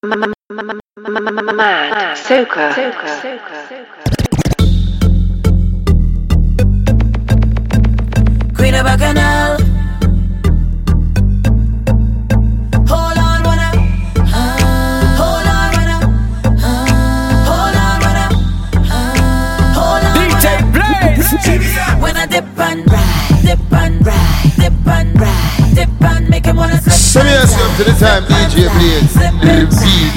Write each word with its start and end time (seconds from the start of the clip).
Mad 0.00 0.54
Soca. 2.16 2.72
Queen 8.54 8.74
of 8.76 8.84
Bacchanal. 8.84 9.58
When 22.00 22.16
I 22.16 22.26
dip 22.26 22.44
and 22.56 22.88
ride, 22.90 23.42
dip 23.42 23.72
and 23.72 24.06
ride, 24.06 24.52
dip 24.56 24.86
and 24.86 25.20
ride, 25.20 25.47
dip 25.78 26.02
and 26.02 26.28
make 26.28 26.44
him 26.44 26.56
wanna 26.56 26.80
slip. 26.80 26.94
Send 26.94 27.28
me 27.28 27.34
a 27.34 27.46
slip 27.46 27.70
to 27.78 27.84
the 27.84 27.94
time 27.98 28.24
DJ 28.24 28.66
Blaze. 28.74 29.14
The 29.14 29.30
real 29.42 29.68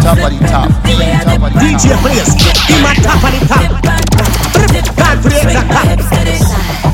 top 0.01 0.17
of 0.17 0.31
the 0.33 0.39
top. 0.49 0.69
Top 0.69 1.41
of 1.41 1.53
the 1.53 1.59
DJ 1.61 1.83
top. 1.89 2.01
Blaze, 2.01 2.33
he 2.67 2.75
my 2.81 2.93
top 3.05 3.21
of 3.21 3.31
the 3.33 3.39
top. 3.45 3.61
Dip 3.61 3.85
and 3.85 3.85
ride, 3.85 4.09
dip 4.57 4.97
and 4.97 5.21
create 5.21 5.41
swing 5.41 5.61
that 5.69 5.99
top. 6.01 6.90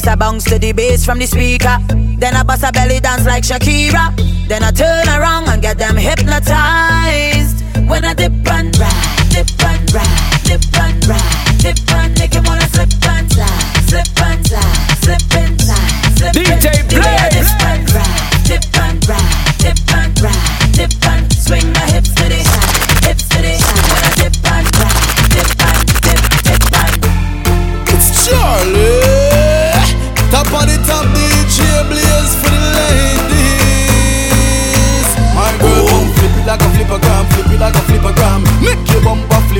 First 0.00 0.08
I 0.08 0.14
bounce 0.14 0.44
to 0.44 0.58
the 0.58 0.72
bass 0.72 1.04
from 1.04 1.18
the 1.18 1.26
speaker. 1.26 1.76
Then 2.16 2.34
I 2.34 2.42
bust 2.42 2.64
a 2.64 2.72
belly 2.72 3.00
dance 3.00 3.26
like 3.26 3.44
Shakira. 3.44 4.16
Then 4.48 4.62
I 4.62 4.70
turn 4.70 5.06
around 5.08 5.46
and 5.48 5.60
get 5.60 5.76
them 5.76 5.94
hypnotized. 5.94 7.60
When 7.86 8.06
I 8.06 8.14
dip 8.14 8.32
and 8.32 8.74
ride, 8.80 9.28
dip 9.28 9.46
and 9.60 9.92
ride, 9.92 10.40
dip 10.44 10.78
and 10.80 11.06
ride, 11.06 11.58
dip 11.58 11.76
and 11.92 12.18
make 12.18 12.32
him 12.32 12.44
wanna 12.44 12.66
slip 12.72 12.88
and 13.12 13.30
slide, 13.30 13.76
slip 13.88 14.22
and 14.24 14.46
slide, 14.46 14.96
slip 15.04 15.34
and 15.36 15.60
slide, 15.60 16.16
slip 16.16 16.32
DJ 16.32 16.70
and- 16.80 16.88
the 16.88 17.19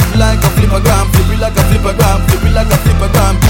flip 0.00 0.18
like 0.18 0.42
a 0.44 0.50
flipper 0.56 0.80
gram, 0.80 1.06
flip 1.12 1.30
it 1.30 1.40
like 1.40 1.56
a 1.56 1.62
flipper 1.68 1.94
gram, 1.96 2.20
flip 2.26 2.44
it 2.44 2.52
like 2.54 2.66
a 2.66 2.78
flippergram. 2.80 3.34
Girl, 3.40 3.49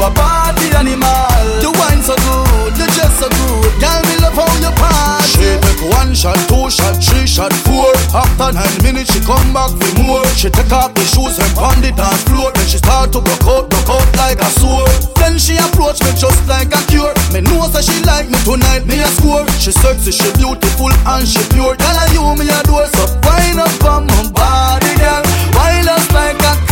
you 0.00 0.06
a 0.06 0.10
party 0.16 0.72
animal. 0.72 1.44
You 1.60 1.72
wine 1.76 2.00
so 2.00 2.16
good, 2.16 2.72
you 2.72 2.88
dress 2.96 3.20
so 3.20 3.28
good. 3.28 3.72
Girl, 3.76 4.00
me 4.08 4.16
love 4.24 4.32
how 4.32 4.48
you 4.64 4.72
party. 4.80 5.28
She 5.28 5.48
take 5.60 5.84
one 5.92 6.14
shot, 6.16 6.40
two 6.48 6.70
shot, 6.72 6.96
three 6.96 7.28
shot, 7.28 7.52
four. 7.68 7.92
After 8.16 8.52
nine 8.56 8.78
minutes, 8.82 9.12
she 9.12 9.20
come 9.20 9.52
back 9.52 9.72
with 9.76 9.96
more. 10.00 10.24
She 10.36 10.48
take 10.48 10.72
off 10.72 10.94
the 10.94 11.04
shoes 11.04 11.36
and 11.36 11.52
pound 11.56 11.84
it 11.84 11.96
dance 11.96 12.22
floor. 12.24 12.52
Then 12.52 12.66
she 12.66 12.78
start 12.78 13.12
to 13.12 13.20
broke 13.20 13.44
out, 13.44 13.68
broke 13.68 13.90
out 13.92 14.08
like 14.16 14.40
a 14.40 14.50
sword. 14.56 14.88
Then 15.20 15.36
she 15.38 15.60
approach 15.60 16.00
me 16.00 16.12
just 16.16 16.40
like 16.48 16.72
a 16.72 16.80
cure. 16.88 17.12
Me 17.32 17.44
know 17.44 17.68
that 17.68 17.84
she 17.84 18.00
like 18.08 18.28
me 18.32 18.40
tonight, 18.48 18.88
me 18.88 19.04
a 19.04 19.08
score. 19.20 19.44
She 19.60 19.72
sexy, 19.72 20.12
she 20.12 20.28
beautiful 20.40 20.92
and 21.12 21.28
she 21.28 21.44
pure. 21.52 21.76
Girl, 21.76 21.98
you 22.16 22.24
me 22.40 22.48
a 22.48 22.60
door, 22.64 22.88
so 22.96 23.04
wind 23.28 23.60
up 23.60 23.84
on 23.84 24.08
my 24.08 24.32
body, 24.32 24.92
girl. 24.96 25.22
Wind 25.52 25.88
us 25.88 26.08
like 26.12 26.40
a 26.40 26.69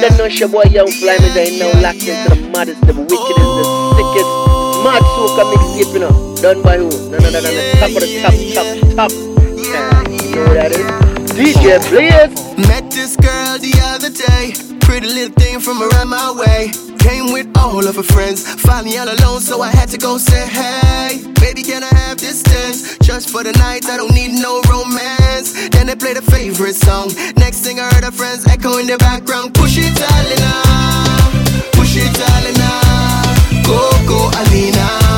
them 0.00 0.16
know 0.16 0.26
your 0.26 0.48
boy 0.48 0.64
Young 0.70 0.90
Fly, 0.90 1.18
me 1.18 1.28
they 1.34 1.58
now 1.58 1.72
locked 1.80 2.06
into 2.06 2.34
the 2.34 2.50
maddest, 2.52 2.80
the 2.82 2.94
wickedest, 2.94 3.36
the 3.36 3.64
sickest, 3.96 4.30
mad 4.84 5.02
soca 5.02 5.44
mixtape, 5.52 5.92
you 5.94 6.00
know. 6.00 6.36
Done 6.40 6.62
by 6.62 6.78
who? 6.78 6.88
No, 7.10 7.18
no, 7.18 7.30
no, 7.30 7.40
no, 7.40 7.50
no. 7.50 7.72
Top 7.78 7.90
of 7.90 8.00
the 8.00 8.08
top, 8.22 8.34
top, 8.54 8.68
top. 8.96 9.10
Yeah, 9.60 10.08
you 10.08 10.34
know 10.34 10.46
who 10.46 10.54
that 10.54 10.72
is? 10.72 11.32
DJ 11.32 11.78
Blaze. 11.90 12.68
Met 12.68 12.90
this 12.90 13.16
girl 13.16 13.58
the 13.58 13.74
other 13.82 14.10
day. 14.10 14.54
Pretty 14.80 15.06
little 15.06 15.34
thing 15.34 15.60
from 15.60 15.82
around 15.82 16.08
my 16.08 16.32
way. 16.32 16.89
Came 17.00 17.32
with 17.32 17.48
all 17.56 17.86
of 17.86 17.96
her 17.96 18.02
friends. 18.02 18.44
finally 18.60 18.98
all 18.98 19.08
alone, 19.08 19.40
so 19.40 19.62
I 19.62 19.70
had 19.70 19.88
to 19.88 19.98
go 19.98 20.18
say 20.18 20.46
hey. 20.46 21.22
Baby, 21.40 21.62
can 21.62 21.82
I 21.82 21.92
have 21.94 22.18
this 22.18 22.42
distance? 22.42 22.98
Just 22.98 23.30
for 23.30 23.42
the 23.42 23.52
night, 23.52 23.86
I 23.86 23.96
don't 23.96 24.14
need 24.14 24.32
no 24.32 24.60
romance. 24.68 25.68
Then 25.70 25.86
they 25.86 25.96
played 25.96 26.16
a 26.16 26.22
favorite 26.22 26.74
song. 26.76 27.08
Next 27.36 27.60
thing 27.60 27.80
I 27.80 27.88
heard 27.92 28.04
her 28.04 28.12
friends 28.12 28.46
echo 28.46 28.78
in 28.78 28.86
the 28.86 28.98
background. 28.98 29.54
Push 29.54 29.78
it, 29.78 29.96
Alina. 30.14 30.52
Push 31.72 31.96
it, 31.96 32.16
Alina. 32.34 32.70
Go, 33.66 33.80
go, 34.06 34.30
Alina. 34.40 35.09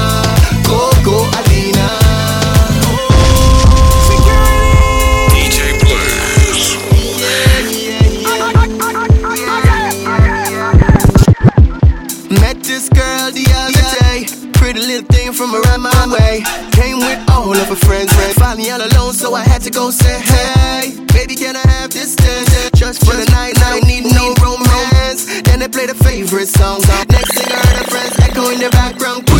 Little 14.82 15.06
thing 15.06 15.32
from 15.32 15.54
around 15.54 15.82
my 15.82 16.06
way. 16.10 16.42
Came 16.72 16.98
with 16.98 17.18
all 17.30 17.56
of 17.56 17.68
her 17.68 17.76
friends. 17.76 18.12
Found 18.34 18.58
me 18.58 18.70
all 18.70 18.80
alone, 18.80 19.12
so 19.12 19.34
I 19.34 19.44
had 19.44 19.62
to 19.62 19.70
go 19.70 19.90
say 19.90 20.20
hey. 20.20 20.96
Baby, 21.12 21.36
can 21.36 21.56
I 21.56 21.66
have 21.68 21.90
this 21.90 22.16
dance? 22.16 22.70
Just 22.74 23.04
for 23.06 23.14
the 23.16 23.26
night, 23.30 23.54
I 23.62 23.80
need 23.80 24.04
no 24.04 24.34
romance. 24.42 25.42
Then 25.42 25.60
they 25.60 25.68
play 25.68 25.86
the 25.86 25.94
favorite 25.94 26.48
song. 26.48 26.80
Next 27.10 27.34
thing 27.38 27.50
I 27.50 27.60
heard 27.66 27.76
her 27.78 27.90
friends 27.90 28.18
echo 28.20 28.50
in 28.50 28.58
the 28.58 28.70
background. 28.70 29.31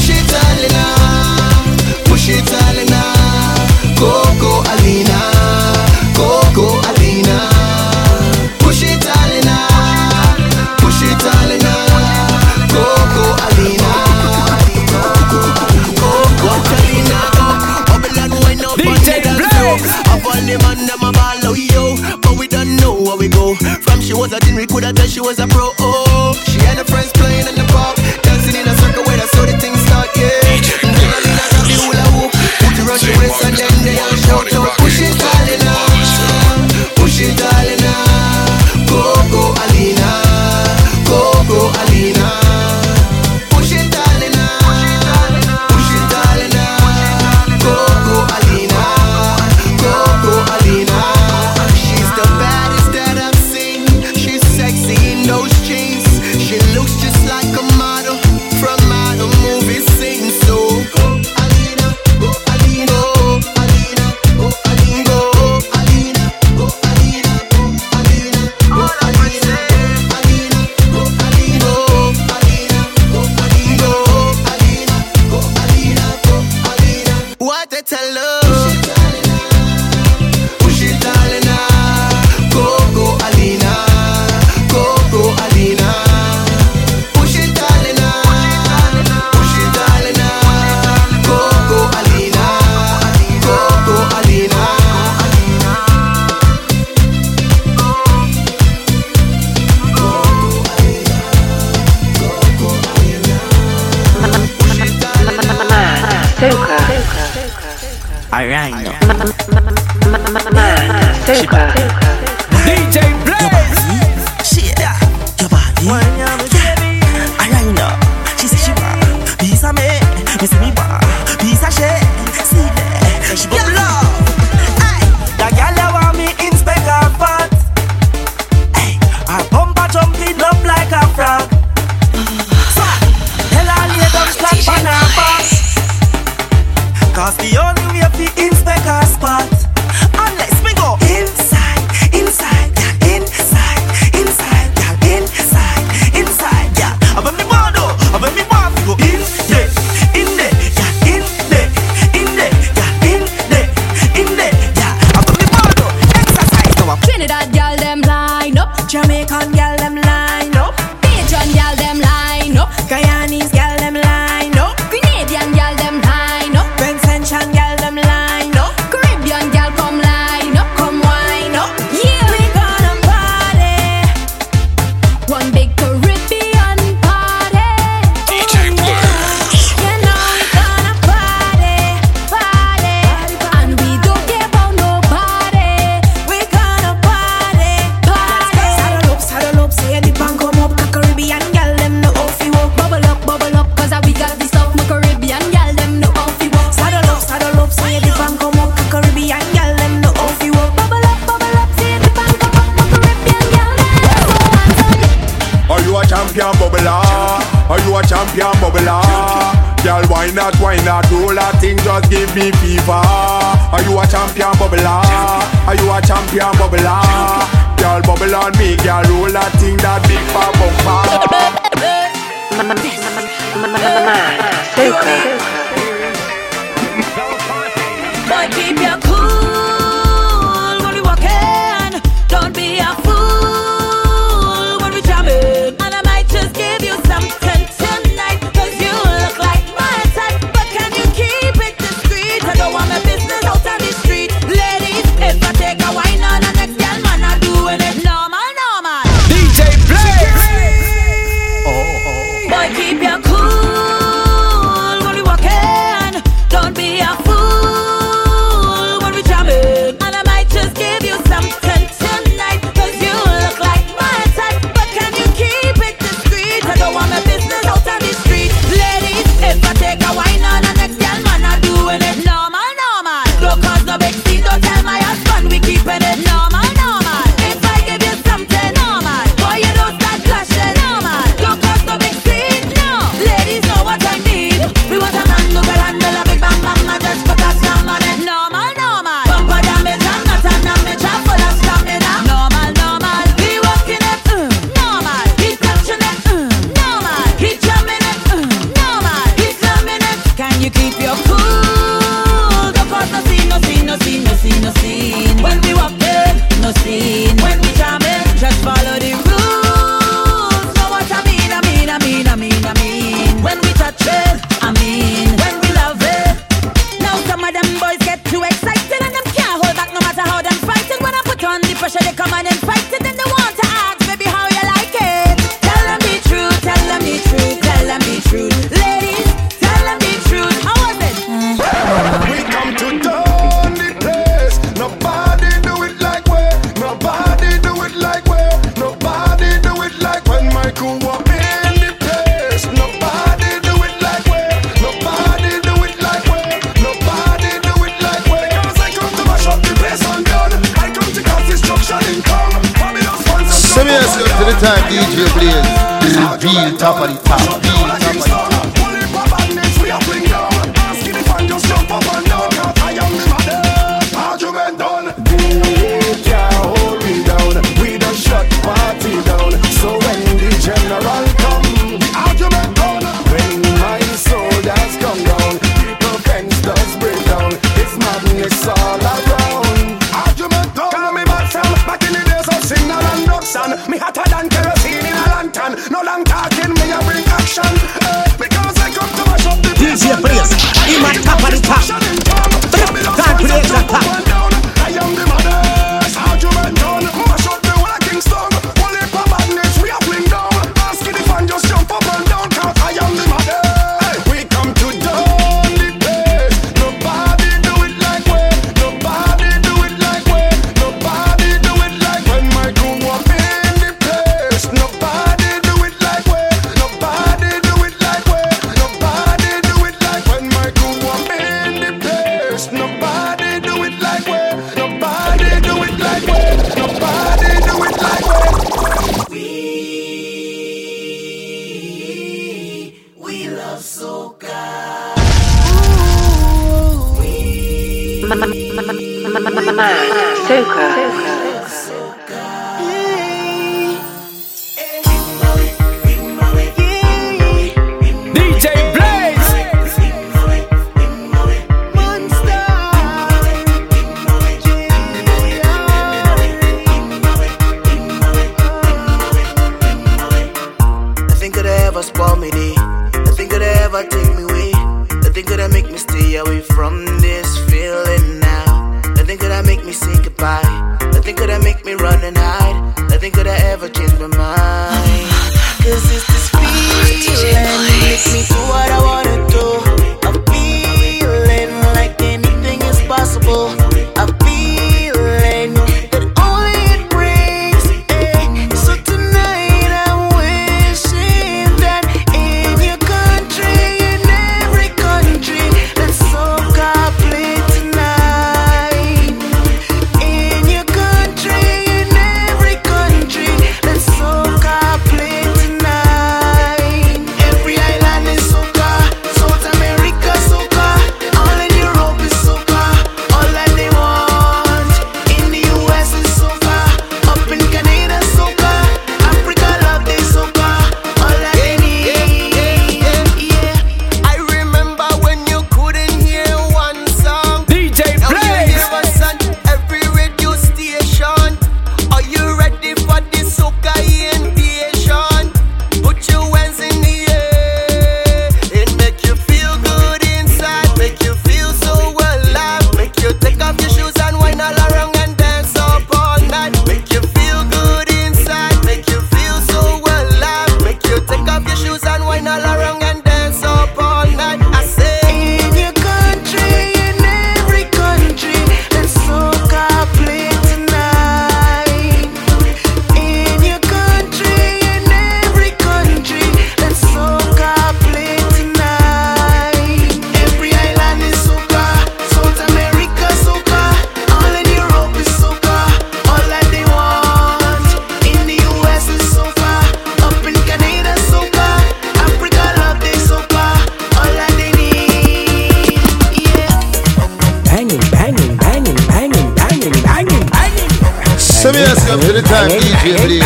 Let's 591.92 592.08
go 592.08 592.16
to 592.16 592.32
the 592.32 592.40
time, 592.40 592.72
DJ 592.72 593.20
Blaze. 593.20 593.44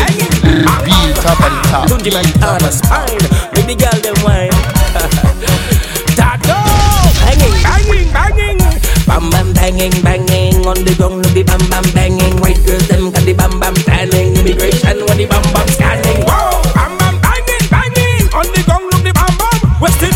Beat 0.86 1.18
up 1.26 1.42
and 1.42 1.58
top. 1.66 1.90
Don't 1.90 1.98
you 2.06 2.14
give 2.14 2.22
me 2.22 2.46
on 2.46 2.62
a 2.62 2.70
spine. 2.70 3.18
Baby 3.58 3.74
girl, 3.74 3.98
them 3.98 4.14
wine. 4.22 4.54
Tato! 6.14 6.54
Banging, 7.26 7.58
banging, 7.66 8.06
banging. 8.14 8.58
Bam 9.02 9.34
bam 9.34 9.50
banging, 9.50 9.98
banging. 9.98 10.62
On 10.62 10.78
the 10.78 10.94
ground, 10.94 11.26
no 11.26 11.34
be 11.34 11.42
bam 11.42 11.58
bam 11.74 11.82
banging. 11.90 12.38
White 12.38 12.62
girls, 12.62 12.86
them 12.86 13.10
got 13.10 13.26
the 13.26 13.34
bam 13.34 13.58
bam 13.58 13.74
tanning. 13.82 14.38
Immigration, 14.38 15.02
when 15.10 15.18
the 15.18 15.26
bam 15.26 15.42
bam 15.50 15.66
scanning. 15.66 16.22
Whoa! 16.22 16.62
Bam 16.70 16.94
bam 17.02 17.18
banging, 17.18 17.66
banging. 17.66 18.30
On 18.30 18.46
the 18.46 18.62
ground, 18.62 18.86
look 18.94 19.02
the 19.02 19.10
bam 19.10 19.34
bam. 19.42 19.58
Western 19.82 20.15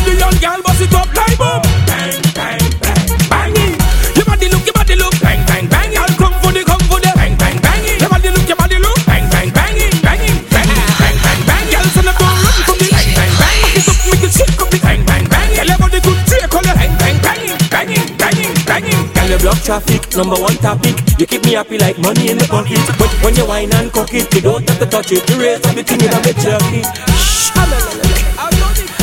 block 19.41 19.59
traffic, 19.63 20.05
number 20.17 20.37
one 20.37 20.55
topic. 20.57 20.95
You 21.19 21.27
keep 21.27 21.45
me 21.45 21.53
happy 21.53 21.79
like 21.79 21.99
money 21.99 22.31
in 22.31 22.39
the 22.39 22.47
pocket. 22.47 22.81
But 22.99 23.11
when 23.25 23.35
you 23.35 23.47
whine 23.47 23.73
and 23.75 23.93
cock 23.93 24.13
it, 24.13 24.33
you 24.35 24.41
don't 24.41 24.69
have 24.69 24.79
to 24.79 24.87
touch 24.87 25.13
it. 25.13 25.27
The 25.27 25.37
raise 25.41 25.65
of 25.65 25.75
the 25.75 25.83
thing 25.83 26.01
is 26.01 26.13
a 26.13 26.21
bit 26.21 26.37
jerky. 26.37 26.83
Shh, 27.17 27.51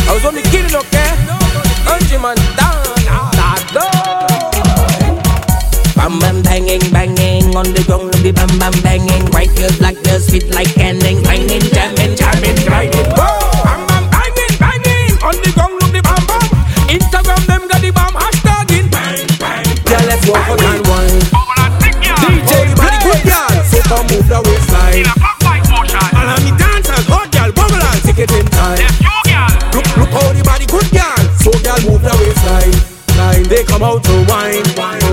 I 0.08 0.14
was 0.14 0.24
only 0.26 0.42
kidding, 0.44 0.76
okay? 0.76 1.10
Hundred 1.84 2.22
man 2.22 2.38
down, 2.56 2.80
ah, 3.12 3.32
ah, 3.36 3.58
Bam 5.96 6.20
bam 6.20 6.42
banging, 6.44 6.86
banging 6.92 7.56
on 7.56 7.74
the 7.74 7.84
ground, 7.86 8.14
the 8.24 8.32
bam 8.32 8.48
bam 8.60 8.74
banging. 8.82 9.26
White 9.34 9.54
girls, 9.58 9.78
black 9.80 9.96
girls, 10.04 10.30
fit 10.30 10.48
like 10.54 10.74
canning, 10.76 11.22
banging, 11.24 11.62
jamming, 11.74 12.16
jamming, 12.16 12.56
grinding. 12.64 13.10
Bam 13.66 13.82
bam 13.88 14.06
banging, 14.14 14.56
banging 14.60 15.18
on 15.24 15.36
the 15.44 15.52
ground. 15.56 15.87
Wine. 20.32 21.22
DJ 22.20 22.76
good 23.04 23.22
girl, 23.24 23.56
so 23.64 23.80
move 24.12 24.28
the 24.28 24.40
waistline. 24.44 25.08
And 26.16 26.28
on 26.34 26.42
the 26.44 26.52
dancers, 26.58 27.06
hot 27.08 27.32
girl, 27.32 27.52
and 27.52 28.32
in 28.32 28.46
time. 28.52 28.84
Look 29.74 29.88
look 29.98 30.10
how 30.10 30.34
the 30.34 30.44
body 30.44 30.66
good 30.66 30.90
girl, 30.92 31.22
so 31.40 31.52
girl 31.64 31.80
move 31.88 32.04
the 32.04 32.14
waistline. 32.20 32.76
Line 33.18 33.44
they 33.44 33.64
come 33.64 33.84
out 33.84 34.04
to 34.04 34.26
wine, 34.28 34.64
wine, 34.76 35.07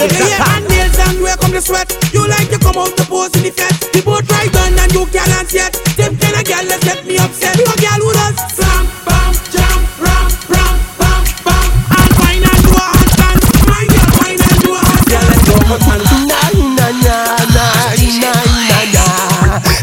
God 0.00 0.08
bless 0.08 0.40
and 0.48 0.64
nails 0.68 0.98
and 0.98 1.20
where 1.20 1.36
come 1.36 1.52
the 1.52 1.60
sweat. 1.60 1.92
You 2.12 2.24
like 2.26 2.48
to 2.48 2.58
come 2.58 2.76
out 2.80 2.96
the 2.96 3.04
pose 3.04 3.36
in 3.36 3.44
the 3.44 3.52
fet 3.52 3.76
The 3.92 4.00
boat 4.00 4.24
right 4.32 4.48
on 4.64 4.72
and 4.80 4.92
you 4.96 5.04
can't 5.12 5.28
dance 5.28 5.52
yet. 5.52 5.76
Them 6.00 6.16
kind 6.16 6.40
of 6.40 6.44
girl 6.48 6.64
that 6.72 6.80
set 6.80 7.04
me 7.04 7.20
upset. 7.20 7.60
You 7.60 7.68
a 7.68 7.74
girl 7.76 8.00
who 8.00 8.10
does 8.16 8.36
slam, 8.56 8.88
bam, 9.04 9.32
jam, 9.52 9.80
ram, 10.00 10.28
ram, 10.48 10.76
bam, 10.96 11.20
bam. 11.44 11.68
And 12.00 12.12
wine 12.16 12.44
and 12.48 12.60
do 12.64 12.72
a 12.72 12.84
handstand 12.96 13.40
My 13.68 13.84
girl 13.92 14.08
wine 14.24 14.40
and 14.40 14.58
do 14.64 14.70
a 14.72 14.80
handstand 14.80 15.26
Let's 15.28 15.44
go 15.44 15.56
for 15.68 15.80
fun 15.84 16.00
Na 16.00 16.48
na 16.48 16.88
na 16.96 17.16
na 17.52 17.66
na 17.92 18.32
na 18.72 18.80
na. 18.96 19.04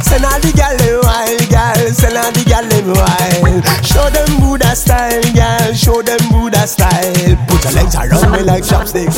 Send 0.01 0.25
all 0.25 0.41
the 0.41 0.50
gyal 0.50 0.74
them 0.81 0.97
wild, 1.05 1.45
gyal. 1.45 1.93
Send 1.93 2.17
all 2.17 2.31
the 2.33 2.41
gyal 2.41 2.65
them 2.65 2.89
wild. 2.89 3.26
Style. 6.67 7.36
Put 7.47 7.63
your 7.63 7.74
legs 7.74 7.95
around 7.95 8.31
me 8.36 8.43
like 8.43 8.67
chopsticks. 8.67 9.17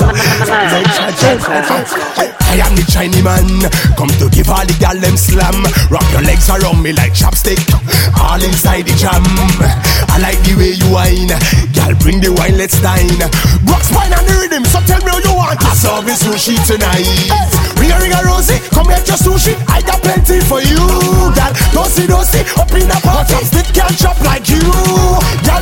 I 2.50 2.58
am 2.66 2.74
the 2.74 2.86
Chinese 2.90 3.22
man, 3.22 3.46
come 3.94 4.10
to 4.18 4.30
give 4.30 4.50
all 4.50 4.66
the 4.66 4.74
gyal 4.82 4.98
them 5.02 5.18
slam. 5.18 5.54
Rock 5.90 6.06
your 6.14 6.22
legs 6.26 6.50
around 6.50 6.82
me 6.82 6.94
like 6.94 7.14
chopstick, 7.14 7.62
all 8.18 8.42
inside 8.42 8.86
the 8.86 8.94
jam. 8.98 9.22
I 10.10 10.18
like 10.18 10.42
the 10.46 10.58
way 10.58 10.74
you 10.78 10.90
whine, 10.90 11.30
gyal. 11.74 11.94
Bring 12.02 12.22
the 12.22 12.34
wine, 12.34 12.58
let's 12.58 12.82
dine. 12.82 13.22
Box 13.66 13.94
wine 13.94 14.14
and 14.14 14.26
the 14.26 14.34
rhythm, 14.42 14.66
so 14.66 14.80
tell 14.86 15.02
me 15.06 15.10
how 15.14 15.22
you 15.22 15.34
want. 15.34 15.62
I 15.62 15.74
serve 15.78 16.06
me 16.06 16.14
sushi 16.14 16.58
tonight. 16.66 17.06
Ring 17.78 17.94
a 17.94 17.98
ring 18.02 18.14
a 18.14 18.22
rosy, 18.26 18.58
come 18.74 18.90
here 18.90 19.02
your 19.06 19.18
sushi. 19.18 19.54
I 19.70 19.82
got 19.86 20.02
plenty 20.02 20.42
for 20.42 20.62
you, 20.62 20.82
gyal. 21.38 21.54
Dosi 21.74 22.10
dosi, 22.10 22.42
up 22.58 22.74
in 22.74 22.90
a 22.90 22.98
pot, 23.06 23.30
stick 23.46 23.70
can't 23.78 23.94
chop 23.94 24.18
like 24.26 24.50
you. 24.50 24.62
Gyal, 25.46 25.62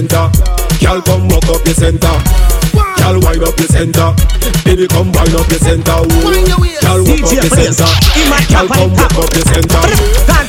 center. 0.00 0.32
Girl 0.80 1.02
come 1.02 1.28
walk 1.28 1.44
up 1.52 1.60
the 1.60 1.76
center. 1.76 2.16
Girl 2.72 3.20
wind 3.20 3.44
up 3.44 3.52
the 3.60 3.68
center. 3.68 4.08
Baby 4.64 4.88
come 4.88 5.12
wind 5.12 5.34
up 5.36 5.44
the 5.52 5.60
center. 5.60 6.00
Wind 6.24 6.48
your 6.48 6.56
waist. 6.56 6.80
Girl 6.80 7.04
walk 7.04 7.20
DJ 7.20 7.36
up 7.36 7.44
the 7.44 7.50
Players, 7.52 7.76
center. 7.76 7.92
Girl 8.48 8.68
come 8.72 8.92
walk 8.96 9.16
up 9.20 9.28
the 9.28 9.42
center. 9.44 9.82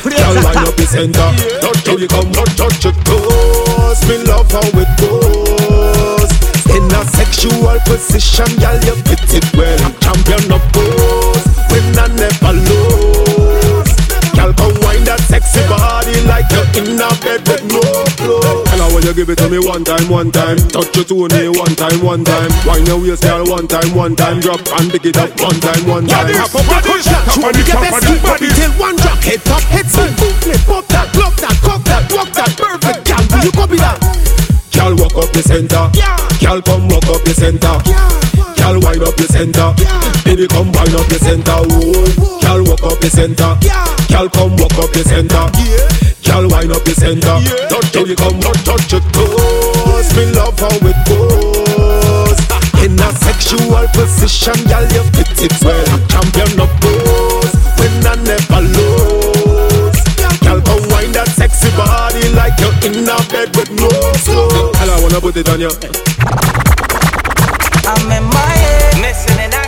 Girl 0.08 0.36
wind 0.40 0.64
up 0.64 0.76
the 0.76 0.86
center. 0.88 1.28
Touch 1.60 1.84
how 1.84 1.96
you 2.00 2.08
come, 2.08 2.32
touch, 2.32 2.52
touch 2.56 2.86
it 2.88 2.96
goes 3.04 4.00
Me 4.08 4.16
love 4.24 4.48
how 4.48 4.64
it 4.72 4.92
goes. 4.96 6.30
In 6.72 6.88
a 6.88 7.02
sexual 7.12 7.76
position 7.84 8.48
Girl 8.56 8.78
you 8.88 8.96
fit 9.04 9.36
it 9.36 9.46
well. 9.52 9.82
Champion 10.00 10.48
of 10.48 10.64
pose. 10.72 11.44
Win 11.68 11.92
and 11.92 12.14
never 12.16 12.56
lose. 12.56 13.92
Girl 14.32 14.52
come 14.56 14.76
wind 14.80 15.04
that 15.04 15.20
sexy 15.28 15.60
body 15.68 16.16
Like 16.24 16.48
you're 16.48 16.88
in 16.88 16.96
a 16.96 17.08
bed 17.20 17.44
with 18.92 19.00
no 19.00 19.00
clothes 19.00 19.00
Girl 19.00 19.00
I 19.00 19.00
want 19.00 19.04
you 19.04 19.14
give 19.14 19.30
it 19.30 19.38
to 19.38 19.48
me 19.48 19.58
one 19.58 19.84
time, 19.84 20.08
one 20.08 20.30
time. 20.30 20.58
Touch 20.68 20.96
it 20.96 21.08
to 21.08 21.16
me 21.16 21.48
one 21.48 21.74
time, 21.76 22.04
one 22.04 22.24
time. 22.24 22.50
Wind 22.66 22.86
your 22.86 23.00
waist 23.00 23.22
girl 23.22 23.44
one 23.48 23.66
time, 23.66 23.88
one 23.94 24.16
time. 24.16 24.40
Drop 24.40 24.60
and 24.78 24.90
pick 24.92 25.06
it 25.06 25.16
up 25.16 25.32
one 25.40 25.56
time, 25.60 25.86
one 25.88 26.06
time. 26.06 26.28
Pop 26.28 26.54
up 26.54 26.68
and 26.68 26.84
push 26.84 27.04
that. 27.08 27.24
Show 27.32 27.48
me 27.48 27.64
your 27.64 27.80
best 27.80 28.04
keep 28.04 28.20
body? 28.22 28.48
till 28.52 28.72
one 28.76 28.96
drop. 28.96 29.16
Head 29.24 29.40
top, 29.44 29.62
head 29.72 29.86
spin, 29.88 30.12
boot 30.20 30.36
flip, 30.44 30.60
pop 30.68 30.84
that, 30.92 31.08
love 31.16 31.36
that, 31.40 31.56
cock 31.64 31.80
that, 31.88 32.04
walk 32.12 32.30
that, 32.36 32.52
perfect. 32.52 33.00
Girl, 33.08 33.24
will 33.32 33.44
you 33.44 33.52
copy 33.52 33.78
that? 33.80 33.96
Girl 34.76 34.92
walk 35.00 35.16
up 35.16 35.30
the 35.32 35.40
center. 35.40 35.84
Girl 36.42 36.60
come 36.60 36.84
walk 36.92 37.08
up 37.08 37.22
the 37.24 37.32
center. 37.32 37.76
Girl 38.60 38.76
wind 38.76 39.02
up 39.02 39.16
the 39.16 39.24
center. 39.24 39.72
Baby 40.24 40.44
come 40.48 40.68
wind 40.72 40.92
up 40.92 41.08
the 41.08 41.16
center. 41.16 41.64
Girl 42.44 42.60
walk 42.68 42.84
up 42.84 43.00
the 43.00 43.08
center. 43.08 43.56
Girl 44.12 44.28
come 44.28 44.52
walk 44.60 44.76
up 44.76 44.92
the 44.92 45.00
center 45.00 46.11
Girl 46.24 46.48
wind 46.48 46.72
up 46.72 46.84
the 46.84 46.94
center. 46.94 47.36
Touch 47.68 47.94
how 47.94 48.04
you 48.04 48.16
come 48.16 48.38
touch 48.40 48.62
touch 48.64 48.92
it 48.94 49.04
goes 49.12 50.08
Me 50.16 50.24
love 50.32 50.58
how 50.58 50.72
it 50.72 50.98
goes. 51.06 52.38
In 52.82 52.98
a 52.98 53.08
sexual 53.20 53.86
position 53.92 54.58
Girl 54.66 54.86
you 54.90 55.02
fit 55.14 55.30
it 55.42 55.54
well. 55.62 55.86
Champion 56.08 56.60
of 56.62 56.72
pose 56.80 57.52
Win 57.78 58.06
and 58.06 58.22
never 58.24 58.62
lose. 58.64 59.98
Girl 60.40 60.60
come 60.62 60.84
wind 60.94 61.14
that 61.14 61.28
sexy 61.34 61.70
body 61.76 62.22
Like 62.34 62.58
you're 62.58 62.74
in 62.86 63.06
a 63.06 63.16
bed 63.30 63.54
with 63.56 63.70
no 63.74 63.88
clothes. 64.24 64.78
Girl 64.78 64.90
I 64.90 64.98
wanna 65.02 65.20
put 65.20 65.36
it 65.36 65.48
on 65.48 65.60
you. 65.60 65.70
I'm 67.84 68.10
in 68.10 68.24
Miami, 68.30 69.02
missing 69.02 69.38
in 69.42 69.52
action. 69.52 69.61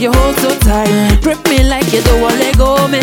you 0.00 0.12
hold 0.12 0.36
so 0.36 0.50
tight. 0.60 1.18
Grip 1.22 1.38
me 1.48 1.64
like 1.64 1.92
you 1.92 2.00
don't 2.02 2.20
wanna 2.22 2.36
let 2.38 2.56
go 2.56 2.86
me. 2.88 3.00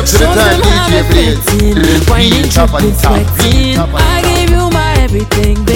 Up 0.00 0.06
to 0.06 0.18
the 0.18 0.24
time, 0.34 0.60
DJ 0.62 1.02
Blaze. 1.10 1.38
Sweating. 3.00 3.76
I 4.00 4.22
gave 4.22 4.50
you 4.50 4.70
my 4.70 4.94
everything, 5.02 5.56
baby. 5.64 5.75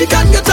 she 0.00 0.06
can 0.06 0.32
get 0.32 0.49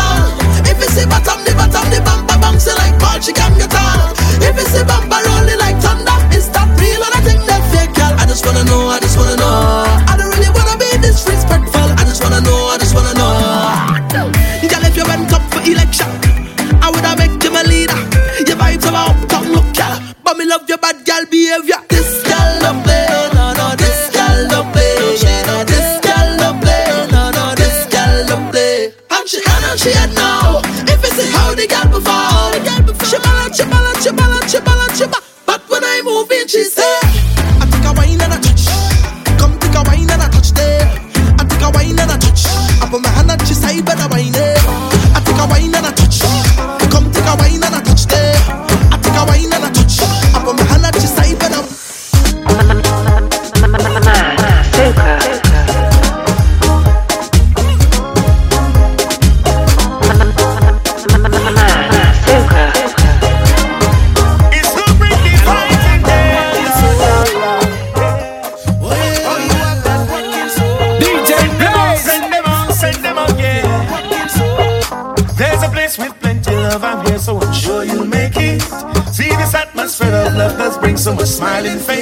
smiling 81.28 81.80
face. 81.80 81.97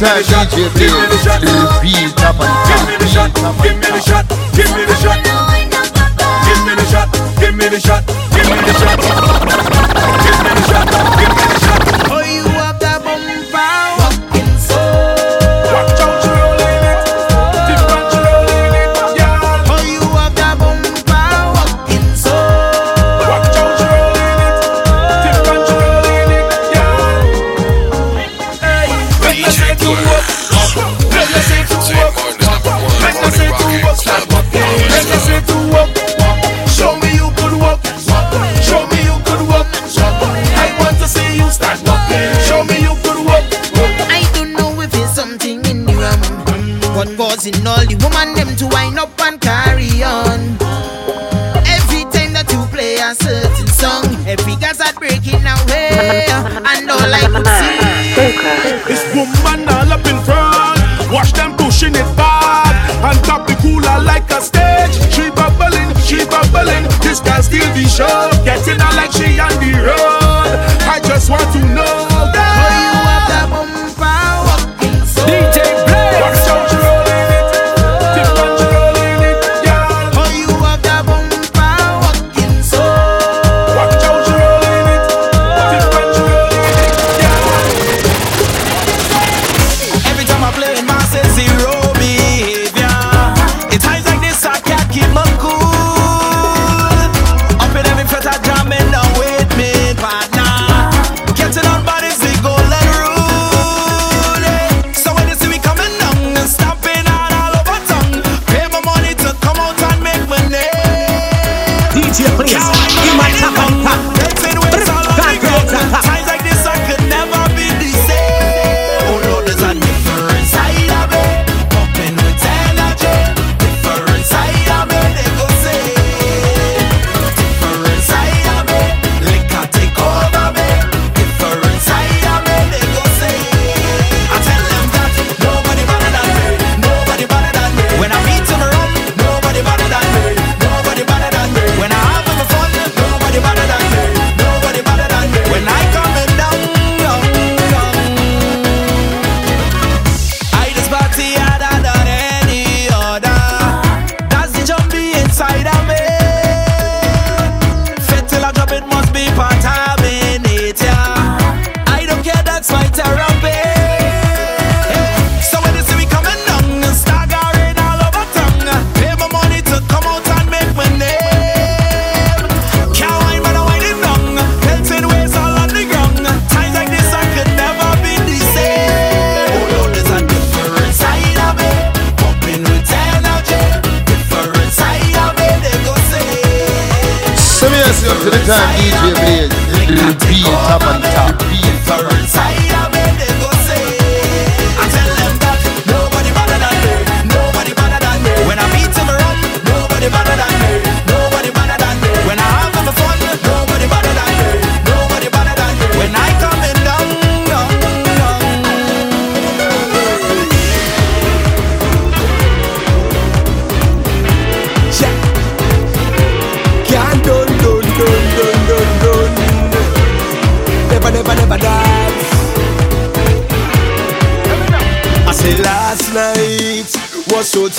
tell 0.00 0.16
me 0.16 0.22
the 0.24 1.18
to 1.44 1.50
repeat. 1.76 2.16
Give 2.16 2.86
me 2.88 2.96
the 2.96 3.08
shot, 3.12 3.34
give 3.62 3.76
me 3.76 3.86
the 3.86 4.00
shot, 4.00 4.24
give 4.56 4.72
me 4.74 4.84
the 4.86 4.96
shot. 4.96 5.20
Give 6.46 6.64
me 6.64 6.74
the 6.74 6.84
shot, 6.86 7.12
give 7.38 7.54
me 7.54 7.68
the 7.68 7.80
shot, 7.80 8.06
give 8.32 8.48
me 8.48 8.56
the 8.64 8.72
shot. 8.72 9.79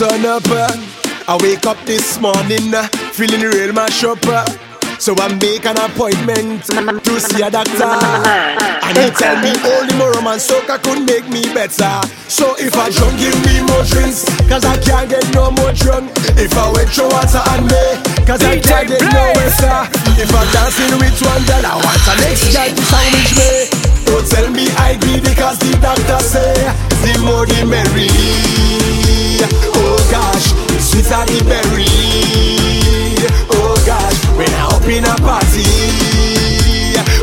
sun 0.02 0.26
up. 0.26 0.42
I 1.30 1.38
wake 1.46 1.68
up 1.68 1.78
this 1.86 2.18
morning 2.20 2.74
feeling 3.14 3.46
real 3.46 3.72
mash 3.72 4.04
up. 4.04 4.18
So 4.98 5.14
I 5.14 5.30
make 5.38 5.66
an 5.70 5.78
appointment 5.78 6.66
to 7.06 7.14
see 7.22 7.46
a 7.46 7.52
doctor. 7.54 7.86
And 7.86 8.98
he 8.98 9.14
tell 9.14 9.38
me 9.46 9.54
only 9.62 9.94
more 10.02 10.10
rum 10.18 10.26
and 10.26 10.42
soca 10.42 10.82
could 10.82 11.06
make 11.06 11.30
me 11.30 11.46
better. 11.54 12.02
So 12.26 12.58
if 12.58 12.74
I 12.74 12.90
drunk, 12.90 13.14
give 13.22 13.38
me 13.46 13.62
more 13.70 13.86
drinks, 13.86 14.26
cause 14.50 14.66
I 14.66 14.74
can't 14.82 15.06
get 15.06 15.26
no 15.38 15.54
more 15.54 15.74
drunk. 15.74 16.10
If 16.34 16.58
I 16.58 16.66
wet 16.74 16.90
your 16.98 17.06
water 17.06 17.46
and 17.54 17.70
me, 17.70 17.86
cause 18.26 18.42
I 18.42 18.58
can't 18.58 18.90
get 18.90 19.06
no 19.06 19.26
better. 19.38 19.86
If 20.18 20.34
I'm 20.34 20.50
dancing 20.50 20.98
with 20.98 21.22
one 21.22 21.46
girl, 21.46 21.62
I 21.62 21.78
want 21.78 22.02
the 22.10 22.16
next 22.26 22.50
guy 22.50 22.74
to 22.74 22.84
sandwich 22.90 23.34
me. 23.38 23.52
Don't 24.10 24.26
tell 24.26 24.50
me 24.50 24.66
I 24.82 24.98
greedy 24.98 25.34
cause 25.38 25.60
the 25.62 25.78
doctor 25.78 26.18
say 26.26 26.91
the 27.02 27.14
more 27.26 27.46
the 27.46 27.66
merry. 27.66 28.10
Oh 29.74 29.98
gosh, 30.10 30.54
sweet 30.78 31.10
are 31.12 31.26
the 31.26 31.42
berry. 31.50 31.90
Oh 33.58 33.76
gosh, 33.86 34.20
when 34.38 34.50
I 34.54 34.70
up 34.70 34.86
in 34.86 35.06
a 35.06 35.16
party. 35.26 35.66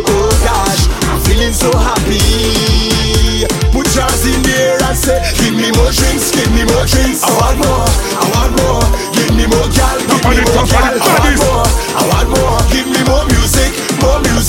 Oh 0.07 0.31
gosh, 0.43 0.83
I'm 1.07 1.21
feeling 1.23 1.53
so 1.53 1.71
happy. 1.79 3.47
Put 3.71 3.87
your 3.95 4.03
hands 4.03 4.27
in 4.27 4.43
the 4.43 4.55
air 4.59 4.79
and 4.83 4.97
say, 4.99 5.19
Give 5.39 5.55
me 5.55 5.71
more 5.79 5.93
drinks, 5.95 6.35
give 6.35 6.51
me 6.51 6.65
more 6.67 6.87
drinks. 6.87 7.23
I 7.23 7.31
want 7.39 7.59
more, 7.63 7.87
I 8.19 8.25
want 8.35 8.53
more. 8.59 8.83
Give 9.15 9.31
me 9.39 9.47
more, 9.47 9.69
girl, 9.71 9.99
give 10.03 10.25
me 10.27 10.43
more, 10.43 10.67
girl. 10.67 10.91
I 10.91 11.15
want 11.23 11.39
more, 11.39 11.67
I 11.95 12.03
want 12.11 12.29
more. 12.35 12.59
Give 12.75 12.89
me 12.91 13.01
more 13.07 13.25
music, 13.31 13.71
more 14.03 14.19
music. 14.27 14.48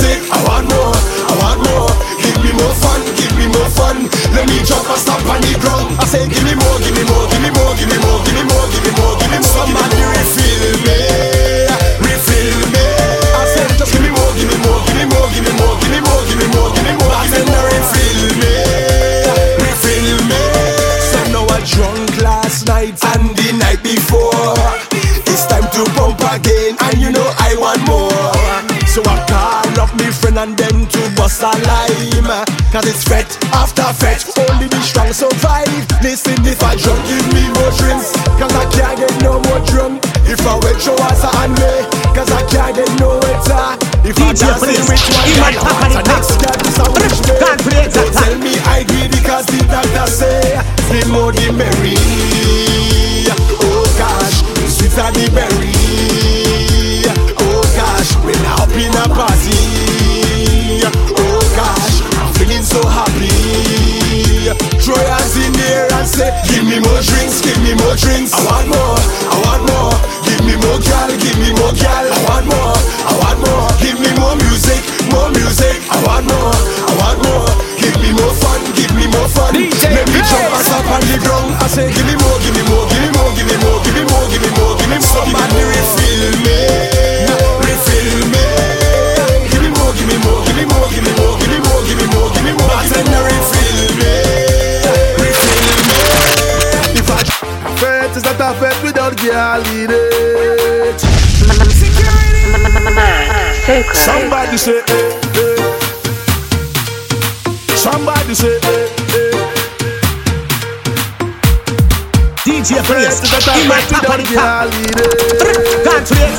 This 113.20 113.36
is 113.36 113.36
the 113.36 113.52
time 113.52 113.67
to 113.67 113.84
take 113.92 114.08
on 114.08 114.20
the 114.24 114.32
holiday. 114.40 115.12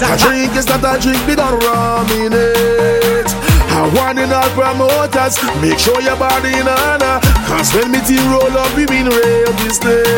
A 0.00 0.16
drink 0.16 0.56
is 0.56 0.64
not 0.64 0.80
a 0.80 0.96
drink 0.96 1.20
without 1.28 1.60
rum 1.60 2.08
in 2.16 2.32
it. 2.32 3.28
I 3.68 3.84
want 3.92 4.18
in 4.18 4.32
all 4.32 4.48
promoters, 4.56 5.36
make 5.60 5.78
sure 5.78 6.00
your 6.00 6.16
body 6.16 6.48
in 6.56 6.64
honor. 6.64 7.20
Cause 7.44 7.76
when 7.76 7.92
me 7.92 8.00
team 8.08 8.24
roll 8.32 8.56
up, 8.56 8.72
we 8.76 8.86
been 8.88 9.12
real 9.12 9.52
this 9.60 9.76
day. 9.76 10.08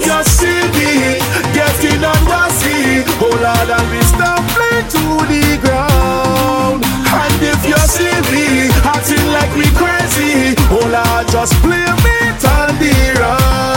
You 0.00 0.16
see 0.24 0.64
me 0.80 1.20
getting 1.52 2.00
on 2.00 2.20
rusty. 2.24 3.04
Oh 3.20 3.28
Lord, 3.28 3.68
and 3.68 3.86
we 3.92 4.00
stop 4.08 4.40
playing 4.56 4.88
to 4.88 5.04
the 5.28 5.60
ground. 5.60 6.88
And 7.04 7.36
if 7.44 7.60
you 7.68 7.76
see 7.84 8.16
me 8.32 8.72
acting 8.80 9.28
like 9.28 9.52
we 9.60 9.68
crazy, 9.76 10.56
oh 10.72 10.88
Lord, 10.88 11.28
just 11.28 11.52
blame 11.60 12.00
it 12.24 12.40
on 12.48 12.72
the 12.80 12.96
round. 13.20 13.68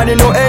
And 0.00 0.08
you 0.10 0.14
know, 0.14 0.30
hey, 0.32 0.47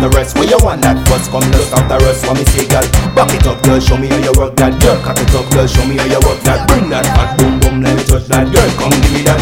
the 0.00 0.08
rest. 0.16 0.36
Where 0.36 0.48
you 0.48 0.58
want 0.62 0.82
that 0.82 0.96
bus? 1.06 1.28
Come 1.28 1.44
look 1.52 1.68
stop 1.68 1.86
the 1.88 1.98
rest. 2.04 2.26
When 2.26 2.36
me 2.36 2.44
say, 2.48 2.66
girl, 2.66 2.84
back 3.14 3.30
it 3.36 3.46
up, 3.46 3.62
girl. 3.62 3.80
Show 3.80 3.96
me 3.96 4.08
how 4.08 4.16
you 4.16 4.32
work 4.36 4.56
that. 4.56 4.80
Girl, 4.80 4.96
cock 5.04 5.20
it 5.20 5.34
up, 5.34 5.46
girl. 5.52 5.66
Show 5.66 5.84
me 5.86 5.96
how 5.96 6.08
you 6.08 6.20
work 6.24 6.40
that. 6.48 6.66
Bring 6.68 6.88
that 6.90 7.04
back, 7.16 7.36
boom 7.38 7.60
boom, 7.60 7.82
let 7.82 7.96
me 7.96 8.02
touch 8.04 8.26
that. 8.32 8.48
Girl, 8.48 8.70
come 8.80 8.94
give 9.02 9.12
me 9.12 9.22
that. 9.28 9.39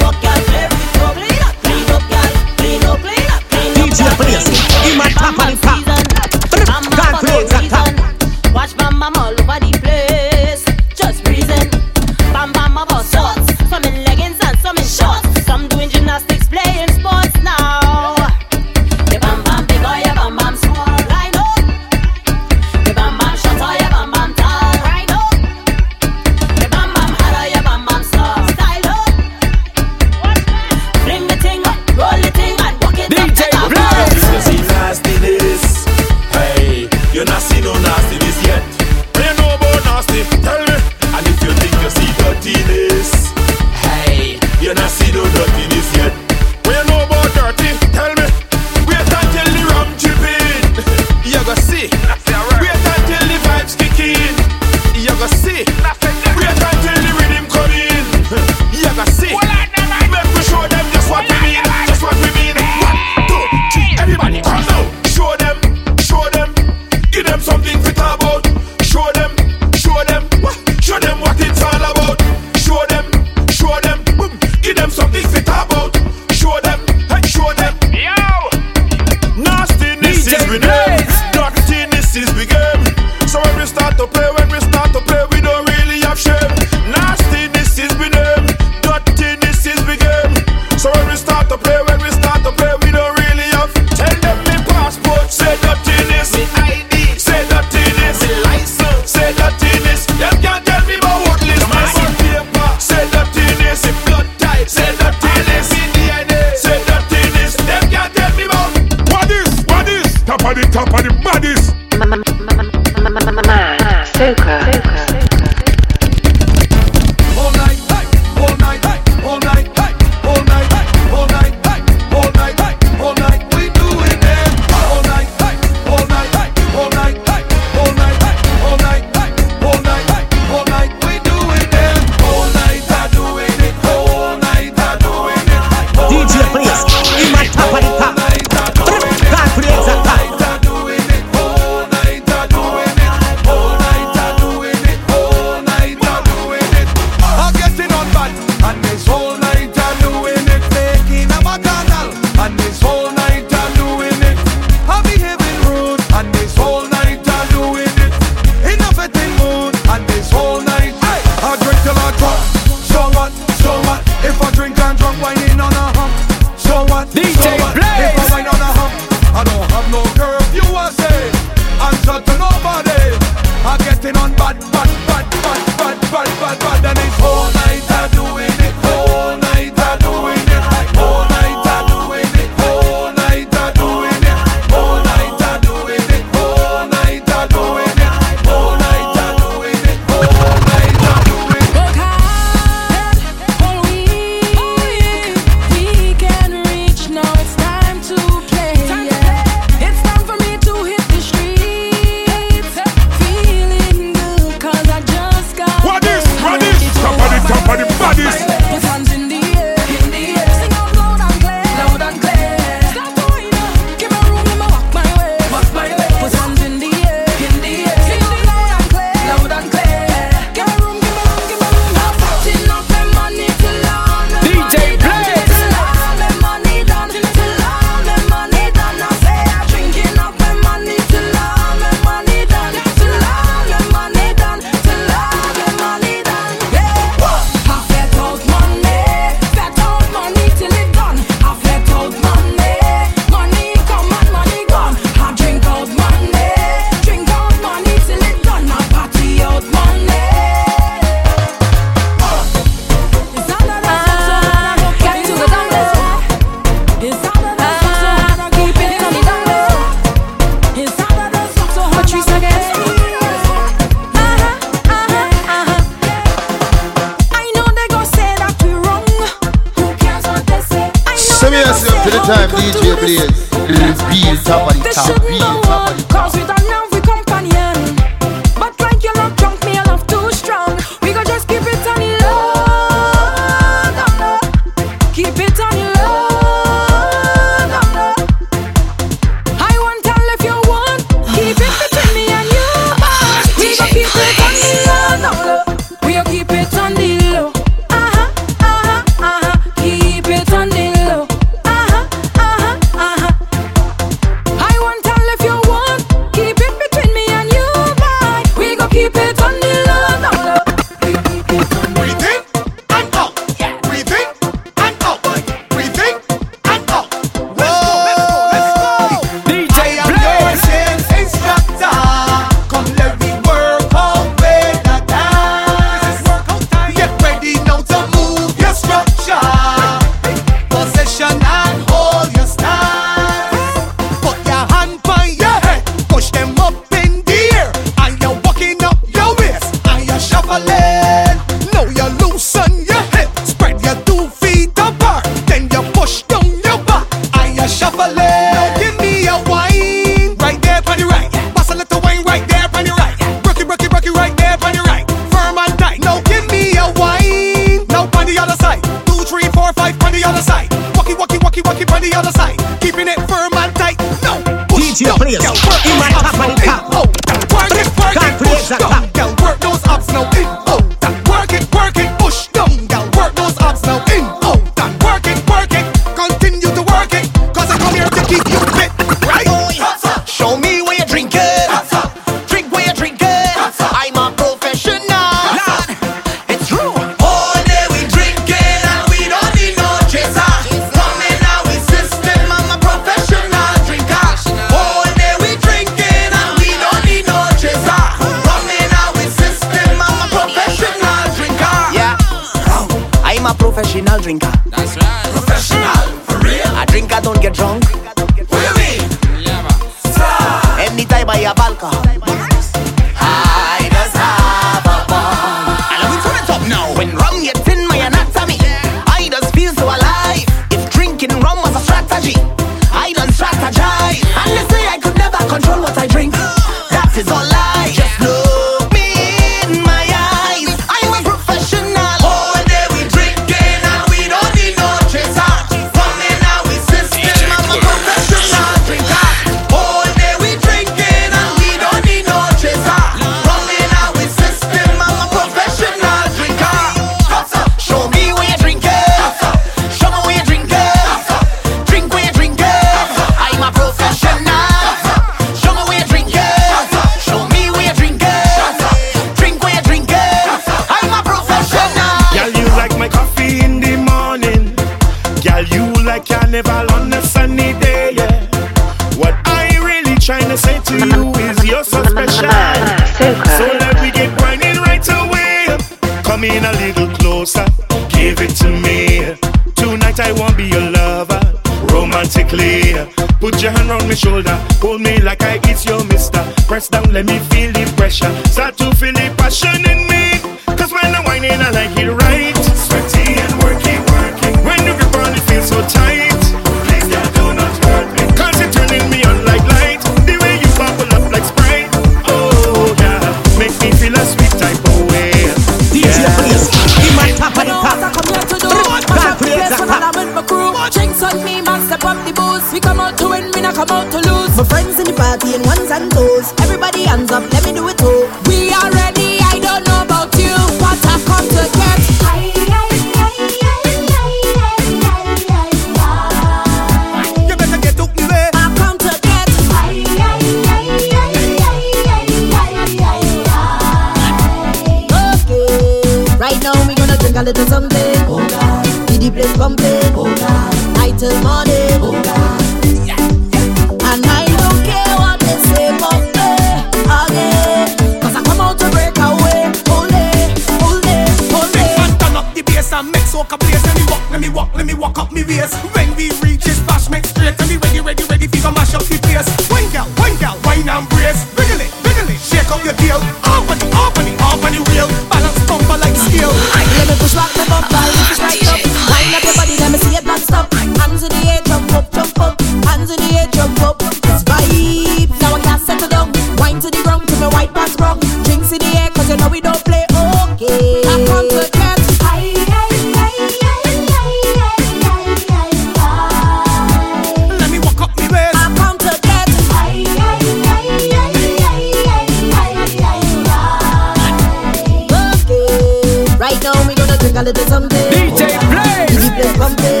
gotta 597.36 597.52
do 597.52 597.60
something. 597.68 598.10
DJ 598.12 598.48
Blaze. 598.70 599.12
You 599.12 599.30
play. 599.76 600.00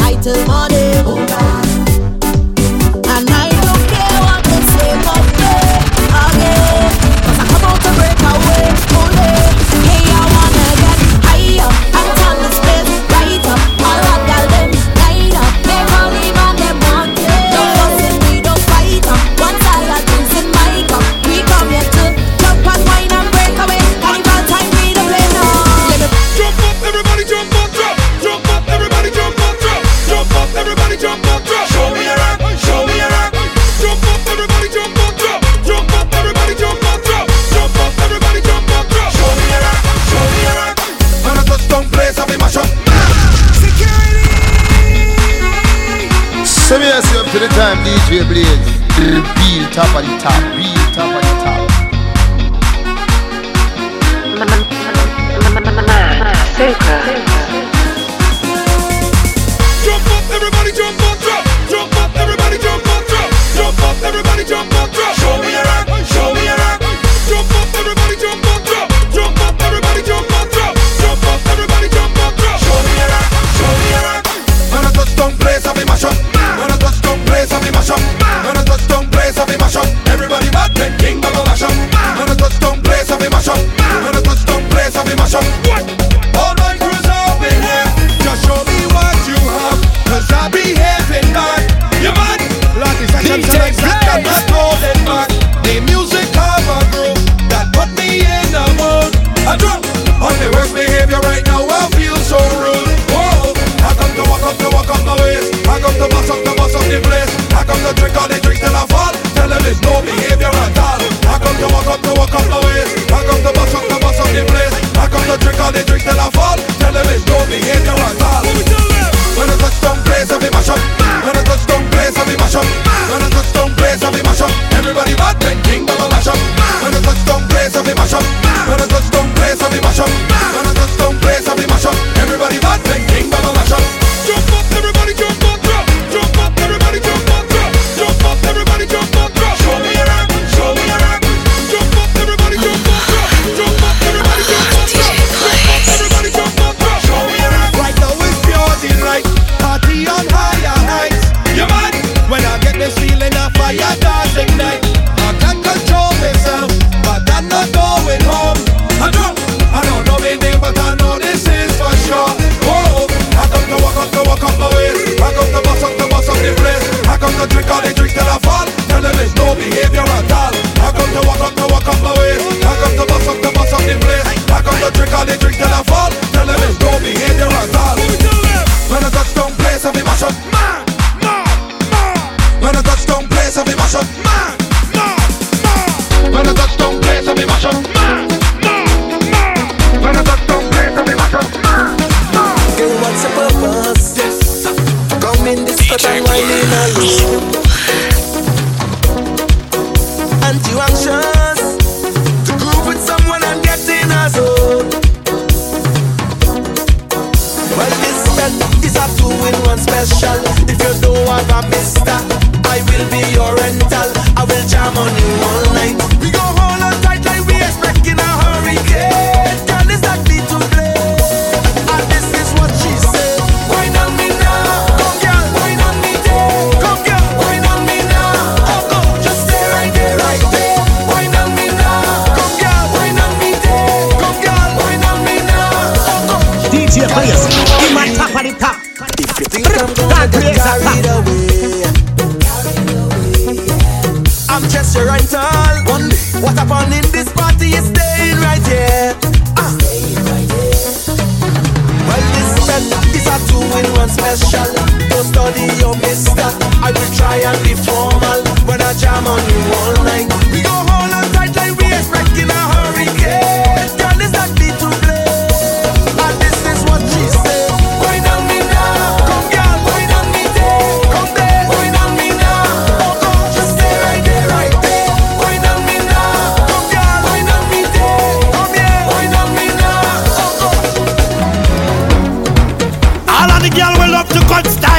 I 0.00 0.16
till 0.22 0.42
morning. 0.46 1.69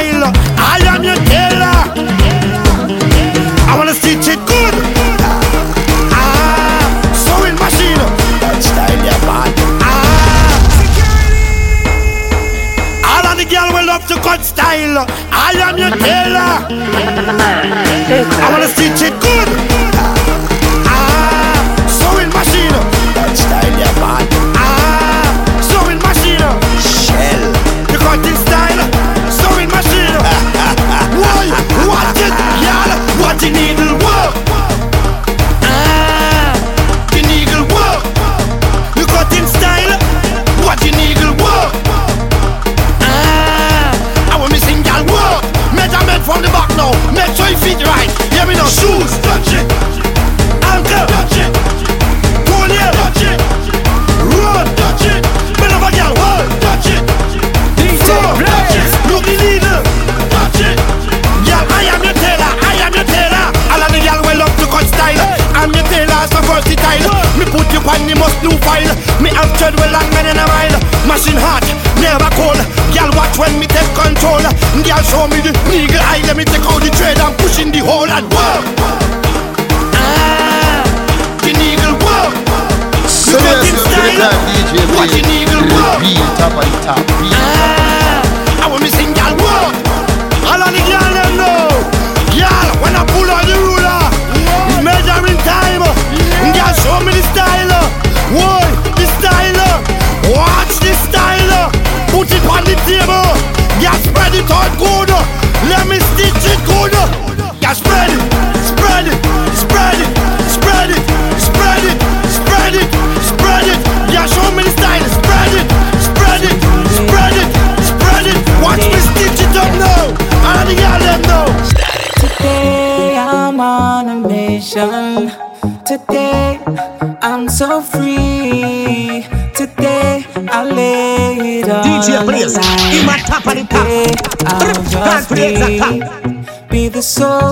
smile 0.02 0.41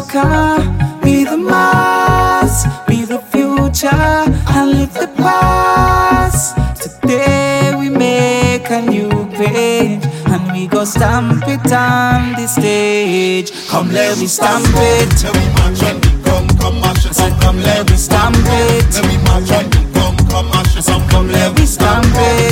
car, 0.10 0.58
be 1.04 1.24
the 1.24 1.38
mass, 1.38 2.66
be 2.88 3.06
the 3.06 3.20
future, 3.32 3.88
and 3.90 4.72
live 4.72 4.94
the 4.94 5.08
past. 5.18 6.56
Today 6.82 7.76
we 7.78 7.90
make 7.90 8.70
a 8.72 8.82
new 8.82 9.10
page, 9.38 10.04
and 10.28 10.52
we 10.52 10.68
go 10.68 10.84
stamp 10.84 11.44
it 11.48 11.72
on 11.72 12.34
the 12.34 12.48
stage. 12.48 13.52
Come, 13.70 13.92
let 13.92 14.18
me 14.18 14.26
stamp 14.28 14.66
it. 14.66 15.24
Let 15.24 15.36
me 15.36 15.46
march 15.54 15.84
on 15.84 16.02
come, 16.24 16.48
come 16.58 16.82
mash 16.82 17.06
it. 17.06 17.42
Come, 17.42 17.58
let 17.62 17.90
me 17.90 17.96
stamp 17.96 18.36
it. 18.38 18.86
Let 18.96 19.06
me 19.06 19.18
march 19.26 19.52
on 19.52 19.70
come, 19.94 20.18
come 20.30 20.50
mash 20.50 20.76
it. 20.78 20.86
Come, 21.12 21.28
let 21.30 21.56
me 21.58 21.66
stamp 21.66 22.06
it. 22.10 22.49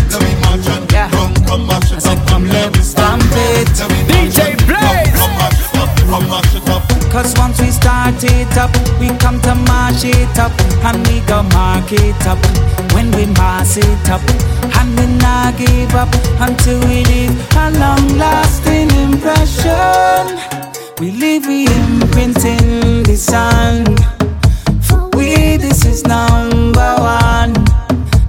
it 8.28 8.58
up. 8.58 8.72
We 9.00 9.10
come 9.18 9.40
to 9.42 9.56
mash 9.56 10.04
it 10.06 10.38
up, 10.38 10.52
and 10.84 10.98
we 11.08 11.22
go 11.22 11.44
mark 11.58 11.92
it 11.92 12.28
up. 12.28 12.40
When 12.94 13.12
we 13.12 13.26
mash 13.40 13.78
it 13.78 14.10
up, 14.10 14.22
and 14.78 14.90
we 14.98 15.06
not 15.18 15.58
give 15.58 15.94
up 15.96 16.10
until 16.40 16.80
we 16.88 17.04
leave 17.06 17.36
a 17.56 17.72
long-lasting 17.72 18.90
impression. 19.08 20.38
We 21.00 21.12
leave 21.12 21.46
we 21.48 21.68
imprint 21.68 22.44
in 22.44 23.04
the 23.04 23.16
sand. 23.16 24.00
For 24.84 25.10
we, 25.16 25.58
this 25.58 25.86
is 25.86 26.04
number 26.06 26.96
one. 26.98 27.54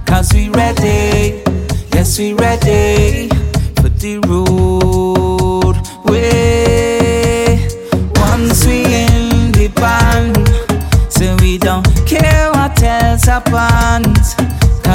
Cause 0.05 0.33
we 0.33 0.49
ready, 0.49 1.43
yes, 1.93 2.17
we 2.19 2.33
ready. 2.33 3.08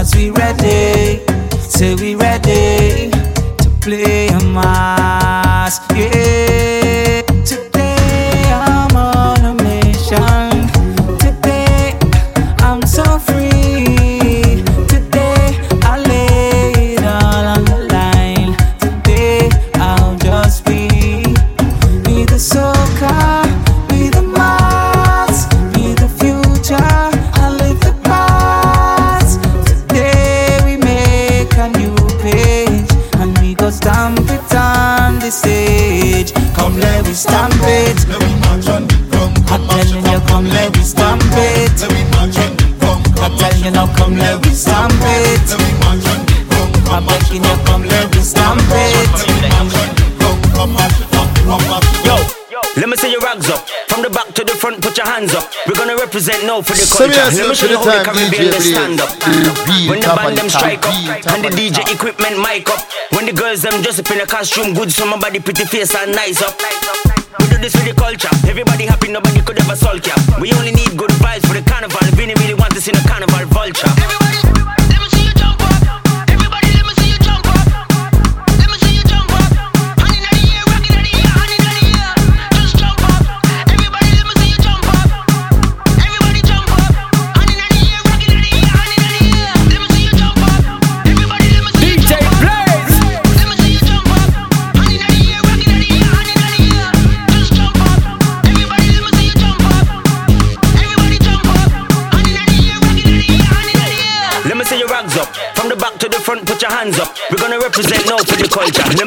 Cause 0.05 0.17
we 0.17 0.29
ready, 0.29 1.25
say 1.61 1.95
we 1.95 2.15
ready 2.15 3.11
to 3.11 3.71
play. 3.81 4.14
hands 55.25 55.35
up. 55.35 55.51
We're 55.66 55.75
gonna 55.75 55.97
represent 55.97 56.45
no 56.45 56.62
for 56.62 56.75
the 56.77 56.85
culture. 56.85 57.14
Let 57.14 57.49
me 57.49 57.55
show 57.55 57.68
you 57.68 57.79
how 57.79 57.85
the 57.85 58.05
Caribbean 58.05 58.51
they 58.51 58.61
stand 58.61 59.01
up. 59.01 59.11
When 59.89 60.01
the 60.01 60.12
band 60.12 60.39
them 60.39 60.49
strike 60.49 60.85
up, 60.85 60.95
and 61.33 61.45
the 61.45 61.51
DJ 61.51 61.81
equipment 61.93 62.39
mic 62.39 62.68
up. 62.68 62.81
When 63.12 63.27
the 63.27 63.33
girls 63.33 63.62
them 63.62 63.81
dress 63.83 63.99
up 63.99 64.11
in 64.11 64.20
a 64.20 64.27
costume, 64.27 64.75
good, 64.75 64.93
summer 64.93 65.18
body 65.18 65.41
pretty 65.41 65.64
face 65.64 65.95
and 65.95 66.12
nice 66.12 66.43
up. 66.43 66.55
We 67.41 67.47
do 67.49 67.59
this 67.59 67.75
for 67.75 67.85
the 67.85 67.95
culture. 67.95 68.31
Everybody 68.49 68.85
happy, 68.85 69.09
nobody 69.09 69.41
could 69.41 69.59
ever 69.59 69.77
sulk 69.77 70.07
ya. 70.07 70.14
We 70.41 70.53
only 70.53 70.72
need 70.72 70.97
good 70.97 71.12
vibes 71.22 71.47
for 71.47 71.55
the 71.55 71.64
carnival. 71.64 72.01
We 72.16 72.33
really 72.33 72.55
want 72.55 72.75
to 72.75 72.81
see 72.81 72.93
a 72.93 73.01
carnival 73.09 73.47
vulture. 73.49 73.89
Everybody. 73.89 74.64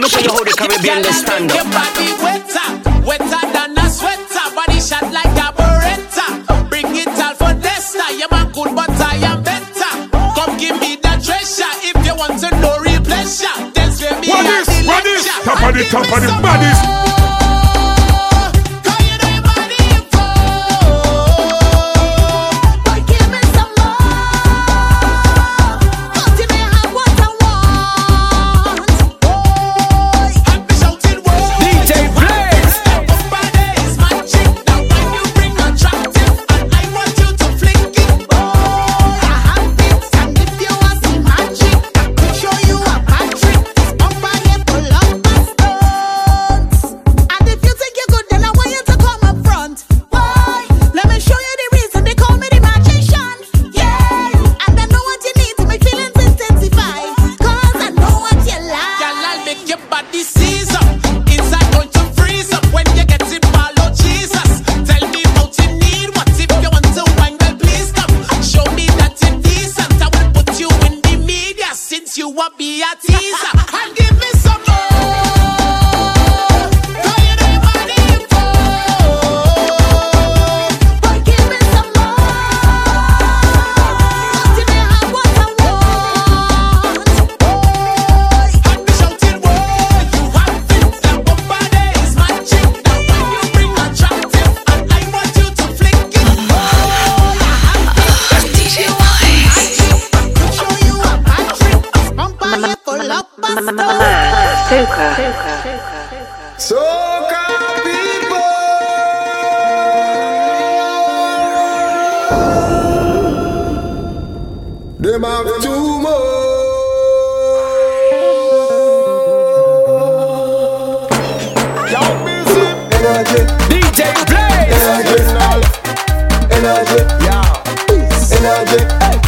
Look 0.08 0.24
you 0.24 0.32
how 0.32 0.44
the 0.44 0.56
Caribbean 0.56 1.02
they 1.02 1.12
stand 1.12 1.52
up. 1.52 1.58
Your 1.58 1.68
body 1.68 2.08
wetter, 2.24 2.68
wetter 3.04 3.44
than 3.52 3.78
a 3.78 3.90
sweater. 3.90 4.48
Body 4.56 4.80
shot 4.80 5.04
like 5.12 5.36
a 5.36 5.52
beretta. 5.52 6.70
Bring 6.70 6.96
it 6.96 7.10
all 7.20 7.36
for 7.36 7.52
Desta. 7.60 8.18
Your 8.18 8.30
man 8.32 8.50
good, 8.54 8.74
but 8.74 8.90
I 8.90 9.18
am 9.28 9.44
better. 9.44 9.92
Come 10.34 10.56
give 10.58 10.80
me 10.80 10.96
that 11.04 11.20
treasure 11.22 11.68
if 11.84 12.06
you 12.06 12.16
want 12.16 12.40
to 12.40 12.50
know 12.62 12.80
real 12.80 13.04
pleasure. 13.04 13.52
Dance 13.74 14.02
with 14.02 14.22
me. 14.22 14.30
What 14.30 14.46
is? 14.46 14.88
What 14.88 15.06
is? 15.06 15.28
Top 15.44 15.62
of 15.62 15.76
the 15.76 15.84
top 15.92 16.08
of 16.08 16.22
the 16.24 16.32
baddest. 16.42 17.07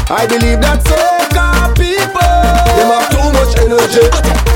I 0.10 0.26
believe 0.26 0.57
that 0.66 0.82
soca 0.89 1.70
people. 1.78 2.18
Them 2.18 2.89
have 2.89 3.14
too 3.14 3.30
much 3.30 3.53
energy. 3.62 4.01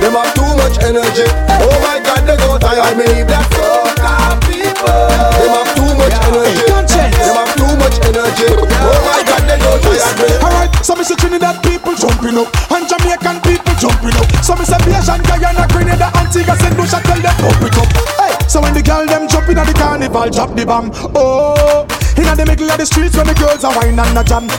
Them 0.02 0.18
have 0.18 0.34
too 0.34 0.50
much 0.58 0.82
energy. 0.82 1.30
Oh 1.62 1.78
my 1.78 2.02
God, 2.02 2.26
they 2.26 2.42
go 2.42 2.58
tired. 2.58 2.82
I 2.82 2.98
believe 2.98 3.30
that 3.30 3.46
soca 3.54 4.34
people. 4.50 4.98
Them 5.14 5.54
have 5.54 5.70
too 5.78 5.94
much 5.94 6.18
energy. 6.26 7.06
Them 7.22 7.38
have 7.38 7.54
too 7.54 7.70
much 7.78 8.02
energy. 8.02 8.50
Oh 8.50 8.98
my 9.06 9.22
God, 9.22 9.46
they 9.46 9.62
go 9.62 9.78
tired. 9.78 10.42
Alright, 10.42 10.74
so 10.82 10.98
me 10.98 11.06
say 11.06 11.14
Trinidad 11.22 11.62
people 11.62 11.94
jumping 11.94 12.34
up 12.34 12.50
And 12.74 12.90
Jamaican 12.90 13.38
people 13.46 13.78
jumping 13.78 14.18
up 14.18 14.26
So 14.42 14.58
me 14.58 14.66
say 14.66 14.82
Bajan, 14.82 15.22
Guyana, 15.22 15.70
Grenada, 15.70 16.10
Antigua, 16.18 16.58
St. 16.58 16.74
Lucia 16.78 16.98
Tell 17.06 17.22
them 17.22 17.36
pump 17.38 17.62
it 17.62 17.78
up 17.78 17.90
Hey, 18.18 18.34
so 18.50 18.62
when 18.62 18.74
the 18.74 18.82
girl 18.82 19.06
them 19.06 19.30
jumping 19.30 19.58
at 19.58 19.68
the 19.70 19.74
carnival 19.74 20.30
Drop 20.30 20.56
the 20.56 20.66
bomb, 20.66 20.92
oh 21.14 21.86
Inna 22.18 22.36
the 22.36 22.46
middle 22.46 22.70
of 22.70 22.78
the 22.78 22.86
streets 22.86 23.16
when 23.16 23.28
the 23.28 23.34
girls 23.36 23.64
are 23.64 23.74
whining 23.74 24.00
and 24.00 24.18
a 24.18 24.24
jam 24.24 24.50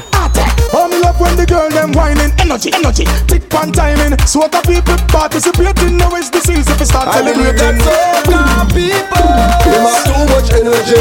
oh 0.75 0.89
me 0.91 0.99
love 1.01 1.19
when 1.21 1.37
the 1.37 1.47
girl 1.47 1.71
them 1.71 1.93
whining 1.93 2.33
Energy, 2.39 2.71
energy, 2.75 3.05
tick 3.27 3.49
pan 3.49 3.73
timing 3.73 4.19
Soca 4.27 4.61
people 4.67 4.99
participating 5.09 5.97
Now 5.97 6.15
is 6.17 6.31
the 6.31 6.41
season 6.41 6.77
to 6.77 6.85
start 6.85 7.09
I 7.09 7.23
believe 7.23 7.57
that 7.57 7.75
celebrating 7.79 7.81
soca 7.81 8.67
people. 8.75 9.27
Them 9.65 9.85
have 9.87 10.05
too 10.05 10.23
much 10.31 10.49
energy. 10.53 11.01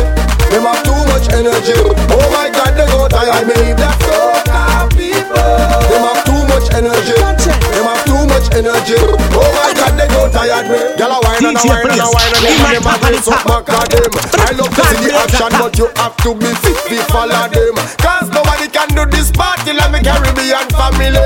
Them 0.51 0.65
have 0.69 0.81
too 0.85 1.01
much 1.09 1.27
energy. 1.33 1.75
Oh 2.13 2.25
my 2.31 2.47
God, 2.49 2.73
they 2.77 2.87
go 2.87 3.07
tired. 3.09 3.33
I 3.33 3.41
believe 3.43 3.77
that 3.77 3.97
soca 4.05 4.89
people. 4.93 5.57
Them 5.89 6.03
have 6.05 6.21
too 6.25 6.41
much 6.49 6.67
energy. 6.73 7.17
Them 7.17 7.85
have 7.89 8.03
too 8.05 8.23
much 8.29 8.47
energy. 8.53 8.97
Oh 9.33 9.49
my 9.57 9.71
God, 9.73 9.93
they 9.97 10.07
go 10.09 10.29
tired. 10.29 10.65
Man. 10.69 10.97
Gyal 10.97 11.13
a 11.13 11.17
wine 11.21 11.45
and 11.45 11.57
a 11.57 11.63
wine 11.65 11.89
and 11.89 12.01
a 12.01 12.07
wine 12.09 12.33
and 12.33 12.45
a 12.45 12.51
wine. 12.61 12.73
Them 12.77 12.87
a 12.87 12.93
dress 13.01 13.27
up 13.27 13.41
back 13.45 13.69
at 13.73 13.89
them. 13.89 14.13
I 14.37 14.51
love 14.53 14.73
to 14.73 14.83
see 14.93 15.09
the 15.09 15.17
action, 15.17 15.51
but 15.57 15.73
you 15.77 15.87
have 15.97 16.15
to 16.23 16.29
be 16.37 16.49
fit 16.61 16.77
to 16.89 16.97
follow 17.11 17.45
them. 17.49 17.75
Cause 17.99 18.27
nobody 18.29 18.32
can 18.73 18.89
do 18.97 19.05
this 19.05 19.29
party 19.29 19.71
like 19.71 19.93
me 19.93 20.01
Caribbean 20.01 20.65
family. 20.73 21.21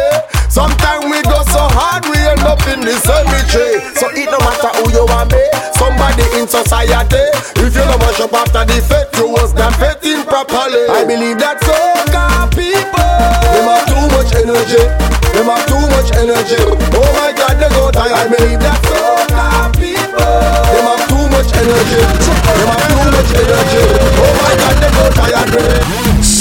Sometimes 0.51 1.07
we 1.07 1.23
go 1.23 1.39
so 1.47 1.63
hard, 1.71 2.03
we 2.11 2.19
end 2.19 2.43
up 2.43 2.59
in 2.67 2.83
the 2.83 2.91
cemetery. 2.99 3.79
So 3.95 4.11
it 4.11 4.27
no 4.27 4.37
matter 4.43 4.71
who 4.83 4.91
you 4.91 5.07
are, 5.07 5.23
be 5.23 5.39
somebody 5.79 6.27
in 6.35 6.45
society. 6.45 7.23
If 7.63 7.71
you 7.71 7.83
don't 7.87 7.99
mash 8.03 8.19
up 8.19 8.35
after 8.35 8.67
the 8.67 8.83
fete, 8.83 9.15
you 9.15 9.31
was 9.31 9.55
not 9.55 9.71
fetting 9.79 10.27
properly. 10.27 10.91
I 10.91 11.07
believe 11.07 11.39
that 11.39 11.63
soca 11.63 12.51
people, 12.51 13.15
them 13.55 13.71
have 13.71 13.87
too 13.87 14.05
much 14.11 14.35
energy. 14.35 14.83
Them 15.31 15.47
have 15.47 15.63
too 15.71 15.83
much 15.95 16.11
energy. 16.19 16.59
Oh 16.99 17.09
my 17.15 17.31
God, 17.31 17.55
they 17.63 17.71
go 17.71 17.87
tired. 17.95 18.11
I 18.11 18.27
believe 18.27 18.59
that 18.59 18.79
soca 18.83 19.71
people, 19.79 20.19
them 20.19 20.83
have 20.83 21.03
too 21.07 21.25
much 21.31 21.49
energy. 21.55 22.01
Them 22.03 22.67
have 22.75 22.83
too 22.91 23.07
much 23.07 23.31
energy. 23.39 23.83
Oh 24.19 24.33
my 24.35 24.51
God, 24.59 24.75
they 24.83 24.91
go 24.91 25.05
tired. 25.15 25.86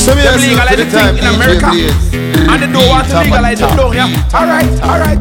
Them 0.07 0.18
legalize 0.40 0.76
the 0.76 0.86
thing 0.86 1.18
in 1.18 1.26
America. 1.26 1.66
And 1.66 2.62
they 2.62 2.70
don't 2.70 2.88
want 2.88 3.09
to 3.09 3.18
legalize 3.20 3.61
it 3.61 3.76
down 3.76 3.92
here. 3.92 4.07
Alright, 4.32 4.70
alright. 4.82 5.18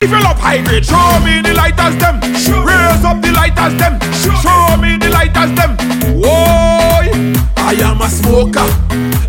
If 0.00 0.10
you 0.10 0.20
love 0.20 0.38
high 0.38 0.62
grade, 0.64 0.86
show 0.86 1.20
me 1.20 1.42
the 1.42 1.52
lighters 1.52 1.96
them. 2.00 2.18
Raise 2.64 3.04
up 3.04 3.20
the 3.20 3.30
lighters 3.32 3.76
them. 3.78 4.00
Show 4.24 4.76
me 4.80 4.96
the 4.96 5.10
lighters 5.10 5.52
them. 5.52 5.76
Whoa, 6.16 7.12
I 7.56 7.76
am 7.84 8.00
a 8.00 8.08
smoker, 8.08 8.66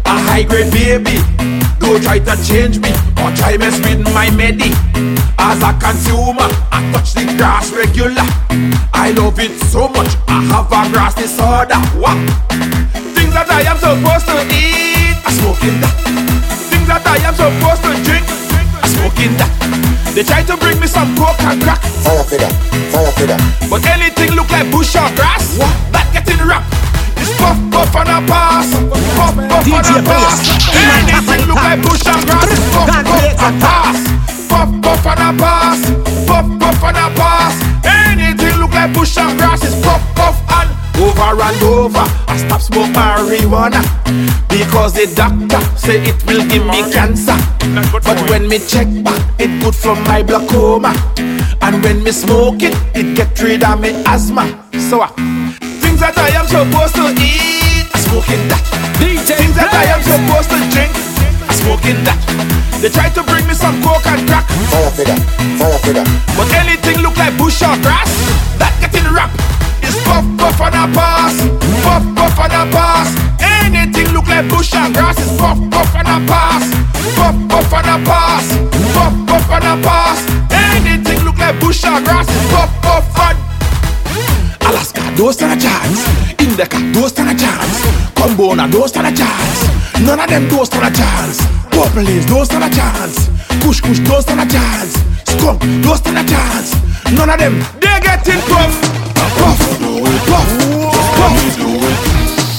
a 0.06 0.16
high 0.24 0.44
grade 0.44 0.72
baby. 0.72 1.20
Don't 1.80 2.02
try 2.02 2.20
to 2.20 2.36
change 2.44 2.80
me 2.80 2.90
or 3.22 3.32
try 3.36 3.58
mess 3.58 3.80
with 3.80 4.04
my 4.14 4.30
medi. 4.32 4.72
As 5.38 5.62
a 5.62 5.72
consumer, 5.80 6.48
I 6.72 6.80
touch 6.94 7.14
the 7.14 7.26
grass 7.38 7.72
regular. 7.72 8.26
I 8.94 9.12
love 9.18 9.40
it 9.40 9.52
so 9.72 9.88
much. 9.90 10.16
I 10.28 10.42
have 10.54 10.72
a 10.72 10.82
grass 10.92 11.16
disorder. 11.16 11.80
What? 12.00 12.18
Things 13.16 13.34
that 13.34 13.50
I 13.50 13.68
am 13.68 13.78
supposed 13.78 14.26
to 14.32 14.38
eat, 14.54 15.18
I 15.26 15.32
smoking 15.34 15.78
that. 15.82 15.96
Things 16.72 16.88
that 16.88 17.06
I 17.06 17.18
am 17.28 17.36
supposed 17.36 17.84
to 17.84 17.92
drink, 18.08 18.26
I 18.82 18.88
smoking 18.88 19.36
that. 19.38 19.52
They 20.14 20.24
try 20.24 20.44
to 20.44 20.56
bring 20.58 20.80
me 20.80 20.88
some 20.88 21.16
coke 21.18 21.42
and 21.42 21.62
crack. 21.62 21.82
Fire 21.82 22.24
for 22.24 22.38
that, 22.38 22.54
fire 22.94 23.12
for 23.18 23.26
that. 23.26 23.42
But 23.70 23.86
anything 23.90 24.36
look 24.38 24.50
like 24.52 24.70
bush 24.72 24.96
or 24.96 25.10
grass, 25.18 25.58
what? 25.58 25.74
that 25.92 26.06
getting 26.14 26.38
rap. 26.46 26.62
Puff, 27.38 27.58
puff 27.72 27.96
and 27.96 28.10
a 28.10 28.20
pass. 28.28 28.70
Puff, 29.16 29.36
puff 29.36 29.68
and 29.68 29.88
a 29.88 30.02
pass. 30.04 30.40
Anything 30.74 31.48
look 31.48 31.58
like 31.58 31.82
bush 31.82 32.08
and 32.08 32.26
grass, 32.26 32.52
it's 32.52 32.66
puff, 32.74 32.90
puff 32.90 33.40
and 33.40 33.62
pass. 33.62 34.00
Puff, 34.50 34.70
puff 34.82 35.06
and 35.08 35.20
a 35.20 35.32
pass. 35.42 35.80
Puff, 36.28 36.48
puff 36.60 36.84
and 36.84 36.98
a 36.98 37.08
pass. 37.16 37.56
Anything 37.86 38.60
look 38.60 38.72
like 38.72 38.94
bush 38.94 39.18
and 39.18 39.38
grass, 39.38 39.64
it's 39.64 39.76
puff, 39.82 40.02
puff 40.16 40.38
and 40.60 40.70
over 41.02 41.42
and 41.42 41.64
over. 41.64 42.06
I 42.28 42.38
stop 42.38 42.62
smoke 42.62 42.90
marijuana 42.92 43.82
because 44.50 44.94
the 44.94 45.08
doctor 45.16 45.62
say 45.78 46.02
it 46.02 46.26
will 46.26 46.48
give 46.48 46.66
me 46.66 46.82
cancer. 46.92 47.38
But 47.92 48.30
when 48.30 48.48
me 48.48 48.60
check 48.60 48.88
back, 49.04 49.22
it 49.40 49.64
good 49.64 49.76
for 49.76 49.96
my 49.96 50.22
glaucoma. 50.22 50.94
And 51.62 51.84
when 51.84 52.04
me 52.04 52.12
smoke 52.12 52.62
it, 52.62 52.76
it 52.94 53.16
get 53.16 53.40
rid 53.42 53.64
of 53.64 53.80
me 53.80 53.90
asthma. 54.06 54.46
So 54.90 55.02
uh, 55.02 55.08
things 55.08 55.43
that 56.04 56.20
I 56.20 56.36
am 56.36 56.48
supposed 56.52 57.00
to 57.00 57.16
eat, 57.16 57.88
I 57.96 57.98
smoking 58.04 58.44
that. 58.52 58.60
Things 59.00 59.56
that 59.56 59.72
I 59.72 59.88
am 59.96 60.04
supposed 60.04 60.52
to 60.52 60.60
drink, 60.68 60.92
I 61.48 61.56
smoking 61.56 61.96
that. 62.04 62.20
They 62.84 62.92
try 62.92 63.08
to 63.16 63.24
bring 63.24 63.48
me 63.48 63.56
some 63.56 63.80
coke 63.80 64.04
and 64.12 64.28
crack. 64.28 64.44
Fire 64.68 64.92
for 64.92 65.08
that, 65.08 65.22
fire 65.56 65.80
for 65.80 65.94
that. 65.96 66.08
But 66.36 66.52
anything 66.60 67.00
look 67.00 67.16
like 67.16 67.32
bush 67.40 67.64
or 67.64 67.80
grass, 67.80 68.12
that 68.60 68.76
getting 68.84 69.08
rap. 69.16 69.32
It's 69.80 69.96
puff, 70.04 70.28
puff 70.36 70.60
and 70.60 70.76
a 70.76 70.86
pass, 70.92 71.40
puff 71.88 72.04
puff 72.20 72.36
and 72.36 72.52
a 72.52 72.64
pass. 72.68 73.08
Anything 73.40 74.12
look 74.12 74.28
like 74.28 74.44
bush 74.52 74.76
and 74.76 74.92
grass 74.92 75.16
is 75.24 75.32
puff 75.40 75.56
puff 75.72 75.96
and 75.96 76.12
a 76.12 76.20
pass, 76.28 76.68
puff 77.16 77.36
puff 77.48 77.72
and 77.80 77.88
a 77.88 77.96
pass, 78.04 78.46
puff 78.92 79.16
puff 79.24 79.48
and 79.56 79.68
a 79.72 79.74
pass. 79.80 80.20
Anything 80.52 81.24
look 81.24 81.40
like 81.40 81.56
bush 81.64 81.88
and 81.88 82.04
grass 82.04 82.28
is 82.28 82.44
puff 82.52 82.72
puff 82.84 83.08
and 83.24 83.43
Alaska, 84.84 85.16
those 85.16 85.36
stand 85.36 85.58
a 85.58 85.64
chance. 85.64 86.00
Indica, 86.42 86.78
those 86.92 87.12
stand 87.12 87.30
a 87.30 87.40
chance. 87.40 87.80
Combona, 88.16 88.70
those 88.70 88.90
stand 88.90 89.08
a 89.08 89.16
chance. 89.16 89.64
None 90.02 90.20
of 90.20 90.28
them 90.28 90.50
those 90.50 90.68
stand 90.68 90.84
a 90.84 90.98
chance. 90.98 91.40
Purple 91.72 92.04
haze, 92.04 92.26
those 92.26 92.48
stand 92.48 92.66
a 92.66 92.70
chance. 92.76 93.30
Kush 93.64 93.80
kush, 93.80 94.00
those 94.00 94.24
stand 94.24 94.42
a 94.42 94.46
chance. 94.46 94.94
Skunk, 95.24 95.62
those 95.84 96.00
stand 96.00 96.18
a 96.20 96.24
chance. 96.28 96.76
None 97.16 97.30
of 97.30 97.40
them, 97.40 97.60
they 97.80 97.96
getting 98.04 98.42
puff. 98.52 98.76
Puff, 99.16 99.32
puff, 99.40 99.60
puff. 100.28 100.48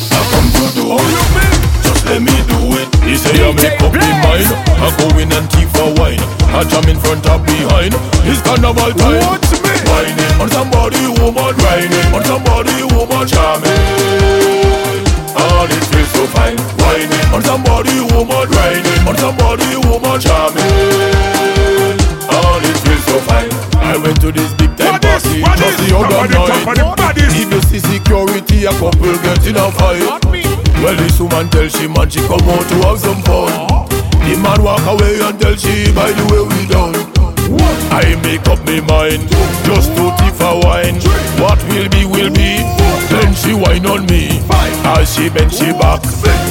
I 0.08 0.20
come 0.32 0.48
to 0.56 0.66
do 0.74 0.96
it. 0.96 1.12
Just 1.84 2.06
let 2.06 2.22
me 2.22 2.36
do 2.48 2.80
it. 2.80 2.93
He 3.04 3.16
say 3.16 3.36
I 3.44 3.52
make 3.52 3.80
up 3.84 3.92
me 3.92 4.08
mind. 4.24 4.48
I 4.80 4.88
go 4.98 5.06
in 5.20 5.30
and 5.32 5.46
keep 5.52 5.68
for 5.76 5.88
wine. 6.00 6.20
I 6.56 6.64
jam 6.64 6.88
in 6.88 6.98
front 6.98 7.26
of 7.28 7.44
behind. 7.46 7.94
It's 8.26 8.40
carnival 8.42 8.92
time. 8.96 9.20
Watch 9.22 9.50
me 9.62 9.74
whining 9.88 10.34
on 10.40 10.48
somebody 10.50 11.02
woman 11.20 11.54
whining 11.62 12.08
on 12.14 12.22
somebody 12.24 12.82
woman 12.94 13.26
charming. 13.28 15.04
All 15.36 15.66
it 15.68 15.84
feels 15.92 16.10
so 16.16 16.26
fine. 16.34 16.58
Whining 16.82 17.26
on 17.34 17.42
somebody 17.42 18.00
woman 18.12 18.48
whining 18.50 19.08
on 19.08 19.16
somebody 19.16 19.70
woman 19.86 20.18
charming. 20.20 20.64
All 22.28 22.60
it 22.64 22.78
feels 22.82 23.04
so 23.06 23.18
fine. 23.28 23.53
I 23.94 23.96
went 23.96 24.20
to 24.22 24.32
this 24.32 24.52
big 24.54 24.74
time 24.76 24.98
party 24.98 25.38
just 25.38 25.78
the 25.86 25.94
other 25.94 26.26
night. 26.26 27.14
If 27.30 27.46
you 27.46 27.62
see 27.62 27.78
security, 27.78 28.66
a 28.66 28.72
couple 28.74 29.14
get 29.22 29.46
in 29.46 29.54
a 29.54 29.70
fight. 29.70 30.02
Well, 30.82 30.96
this 30.98 31.20
woman 31.20 31.46
tell 31.48 31.68
she 31.68 31.86
man 31.86 32.10
she 32.10 32.18
come 32.26 32.42
out 32.42 32.66
to 32.66 32.76
have 32.82 32.98
some 32.98 33.22
fun. 33.22 33.54
The 34.26 34.34
man 34.42 34.66
walk 34.66 34.82
away 34.82 35.22
and 35.22 35.38
tell 35.38 35.54
she 35.54 35.94
by 35.94 36.10
the 36.10 36.26
way 36.26 36.42
we 36.42 36.66
done. 36.66 36.98
I 37.94 38.18
make 38.26 38.42
up 38.50 38.58
my 38.66 38.82
mind 38.82 39.30
just 39.62 39.94
to 39.94 40.10
tip 40.18 40.42
a 40.42 40.58
wine. 40.58 40.98
What 41.38 41.62
will 41.70 41.86
be 41.86 42.02
will 42.02 42.34
be. 42.34 42.66
Then 43.14 43.30
she 43.38 43.54
whine 43.54 43.86
on 43.86 44.06
me 44.10 44.42
as 44.98 45.14
she 45.14 45.30
bend 45.30 45.54
she 45.54 45.70
back. 45.70 46.02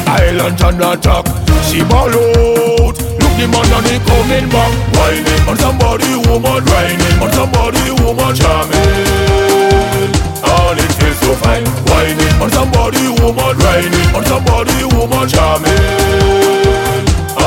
Island 0.07 0.63
and 0.63 0.79
attack. 0.79 1.27
She 1.67 1.83
ball 1.83 2.07
out. 2.07 3.02
The 3.43 3.49
man 3.49 3.73
and 3.75 3.87
he 3.87 3.99
coming 4.07 4.47
back. 4.47 4.71
Whining 4.95 5.49
on 5.49 5.57
somebody 5.57 6.15
woman 6.15 6.63
whining 6.63 7.19
on 7.19 7.29
somebody 7.33 7.91
woman 7.99 8.33
charming. 8.33 8.79
All 10.47 10.71
it 10.79 10.91
feels 10.95 11.17
so 11.19 11.35
fine. 11.43 11.65
Whining 11.91 12.41
on 12.41 12.49
somebody 12.51 13.03
woman 13.19 13.57
whining 13.59 14.15
on 14.15 14.23
somebody 14.23 14.85
woman 14.95 15.27
charming. 15.27 16.42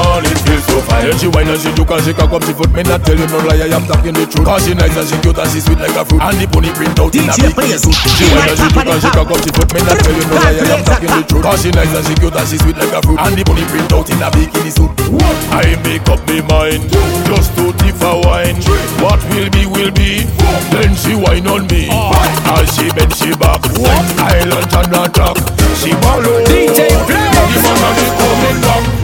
All 0.07 0.23
it 0.23 0.39
feels 0.47 0.65
so 0.71 0.79
fine. 0.87 1.11
Then 1.11 1.19
she 1.19 1.27
whine 1.27 1.51
and 1.51 1.59
she 1.59 1.71
juke 1.75 1.91
and 1.91 2.03
she 2.07 2.13
cock 2.15 2.31
up 2.31 2.43
she 2.47 2.55
foot. 2.55 2.71
Me 2.71 2.83
not 2.87 3.03
tell 3.03 3.19
you 3.19 3.27
no 3.27 3.39
lie, 3.43 3.59
I 3.59 3.75
am 3.75 3.85
talking 3.91 4.15
the 4.15 4.25
truth. 4.27 4.47
Cause 4.47 4.63
she 4.67 4.73
nice 4.79 4.95
and 4.95 5.09
she 5.11 5.17
cute 5.19 5.39
and 5.39 5.51
she 5.51 5.61
sweet 5.61 5.81
like 5.83 5.97
a 5.99 6.03
fruit. 6.07 6.23
And 6.23 6.39
the 6.39 6.47
pony 6.47 6.71
print 6.71 6.99
out 7.03 7.15
in 7.15 7.27
a 7.27 7.35
DJ 7.35 7.51
bikini 7.51 7.75
Blaze. 7.75 7.83
suit. 7.83 7.99
She 8.15 8.27
whine 8.31 8.47
and 8.47 8.59
she 8.59 8.69
juke 8.71 8.87
and 8.87 9.01
she 9.03 9.11
cock 9.11 9.31
up 9.31 9.41
she 9.43 9.51
foot. 9.51 9.69
Me 9.75 9.81
not 9.83 9.99
tell 9.99 10.15
you 10.15 10.27
no 10.31 10.37
lie, 10.39 10.57
I 10.57 10.67
am 10.71 10.83
talking 10.87 11.13
the 11.13 11.21
truth. 11.27 11.43
Cause 11.43 11.61
she 11.61 11.71
nice 11.75 11.93
and 11.93 12.05
she 12.07 12.15
cute 12.15 12.37
and 12.39 12.49
she 12.49 12.57
sweet 12.63 12.79
like 12.79 12.95
a 12.95 13.01
fruit. 13.03 13.19
And 13.19 13.35
the 13.35 13.43
pony 13.43 13.65
print 13.67 13.91
out 13.91 14.09
in 14.09 14.23
a 14.23 14.29
bikini 14.31 14.71
suit. 14.71 14.93
I 15.51 15.75
make 15.83 16.07
up 16.07 16.23
my 16.31 16.41
mind 16.47 16.87
just 17.27 17.51
to 17.59 17.67
a 18.07 18.21
wine. 18.23 18.57
What 19.03 19.21
will 19.31 19.51
be 19.51 19.67
will 19.67 19.91
be. 19.91 20.23
Then 20.71 20.95
she 20.95 21.15
whine 21.15 21.47
on 21.47 21.67
me 21.67 21.89
as 21.91 22.67
she 22.77 22.91
bend 22.95 23.15
she 23.15 23.35
back. 23.35 23.63
Island 24.23 24.71
and 24.71 24.95
attack. 24.95 25.37
She 25.81 25.93
out. 25.93 26.23
DJ 26.47 26.95
Blaze. 27.07 27.35
The 27.51 27.59
man 27.63 27.83
and 27.87 27.97
the 27.99 28.07
coming 28.19 28.61
back. 28.63 28.96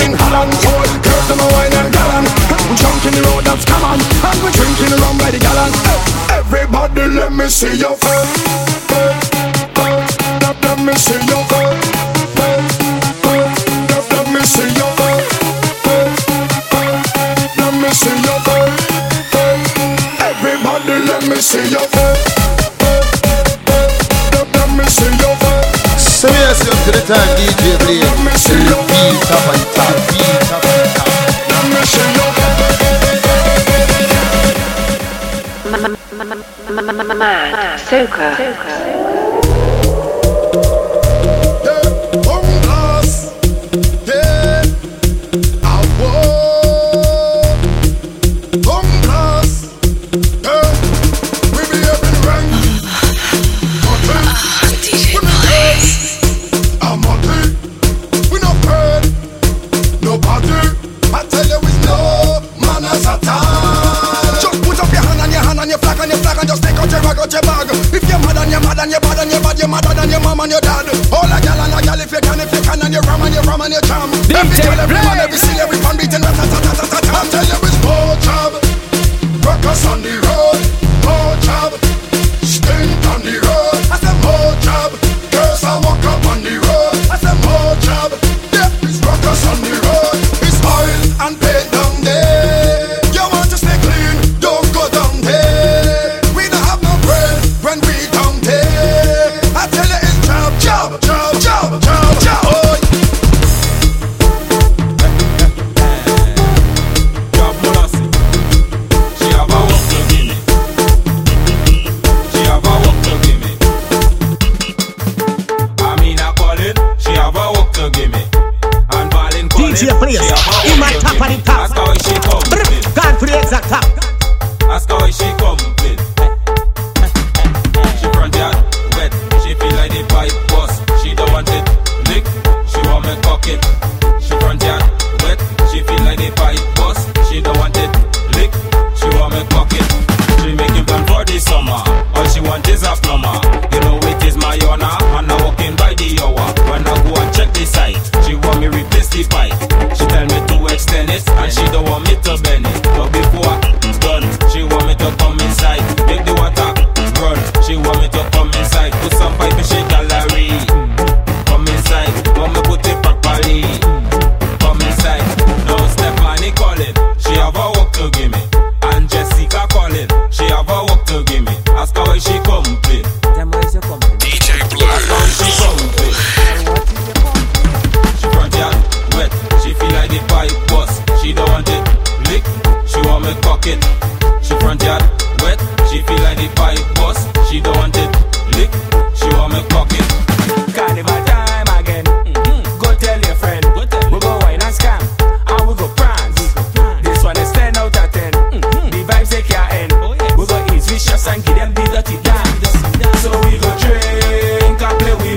In 0.00 0.12
Holland. 0.14 0.52
The 0.52 0.98
girls 1.02 1.26
them 1.28 1.40
a 1.40 1.46
wine 1.52 1.72
and 1.72 1.92
gallon, 1.92 2.24
We 2.70 2.74
drunk 2.76 3.04
in 3.06 3.14
the 3.14 3.22
road 3.28 3.44
that's 3.44 3.64
common. 3.64 4.00
And 4.00 4.38
we 4.42 4.50
drinking 4.52 4.90
rum 5.02 5.18
by 5.18 5.30
the 5.30 5.38
gallon. 5.38 5.72
Everybody, 6.30 7.06
let 7.14 7.32
me 7.32 7.48
see 7.48 7.76
your 7.76 7.96
face. 7.96 8.53
Mad 37.06 37.78
Soca. 37.78 38.34
Homeless, 38.34 38.93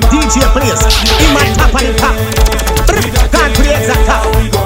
DJ 0.09 0.41
Blaze, 0.53 0.85
in 1.21 1.29
my 1.35 1.45
top 1.53 1.69
top. 1.97 2.15
God 3.31 3.49
top. 4.07 4.56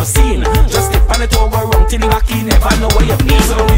no 0.00 0.04
scene. 0.04 0.42
Just 0.68 0.86
step 0.88 1.10
on 1.10 1.22
it 1.22 1.36
over 1.36 1.56
wrong 1.56 1.86
till 1.88 2.00
you 2.00 2.08
back 2.08 2.30
in. 2.30 2.46
Never 2.46 2.80
know 2.80 2.88
where 2.96 3.04
you've 3.04 3.18
been. 3.18 3.42
So 3.42 3.69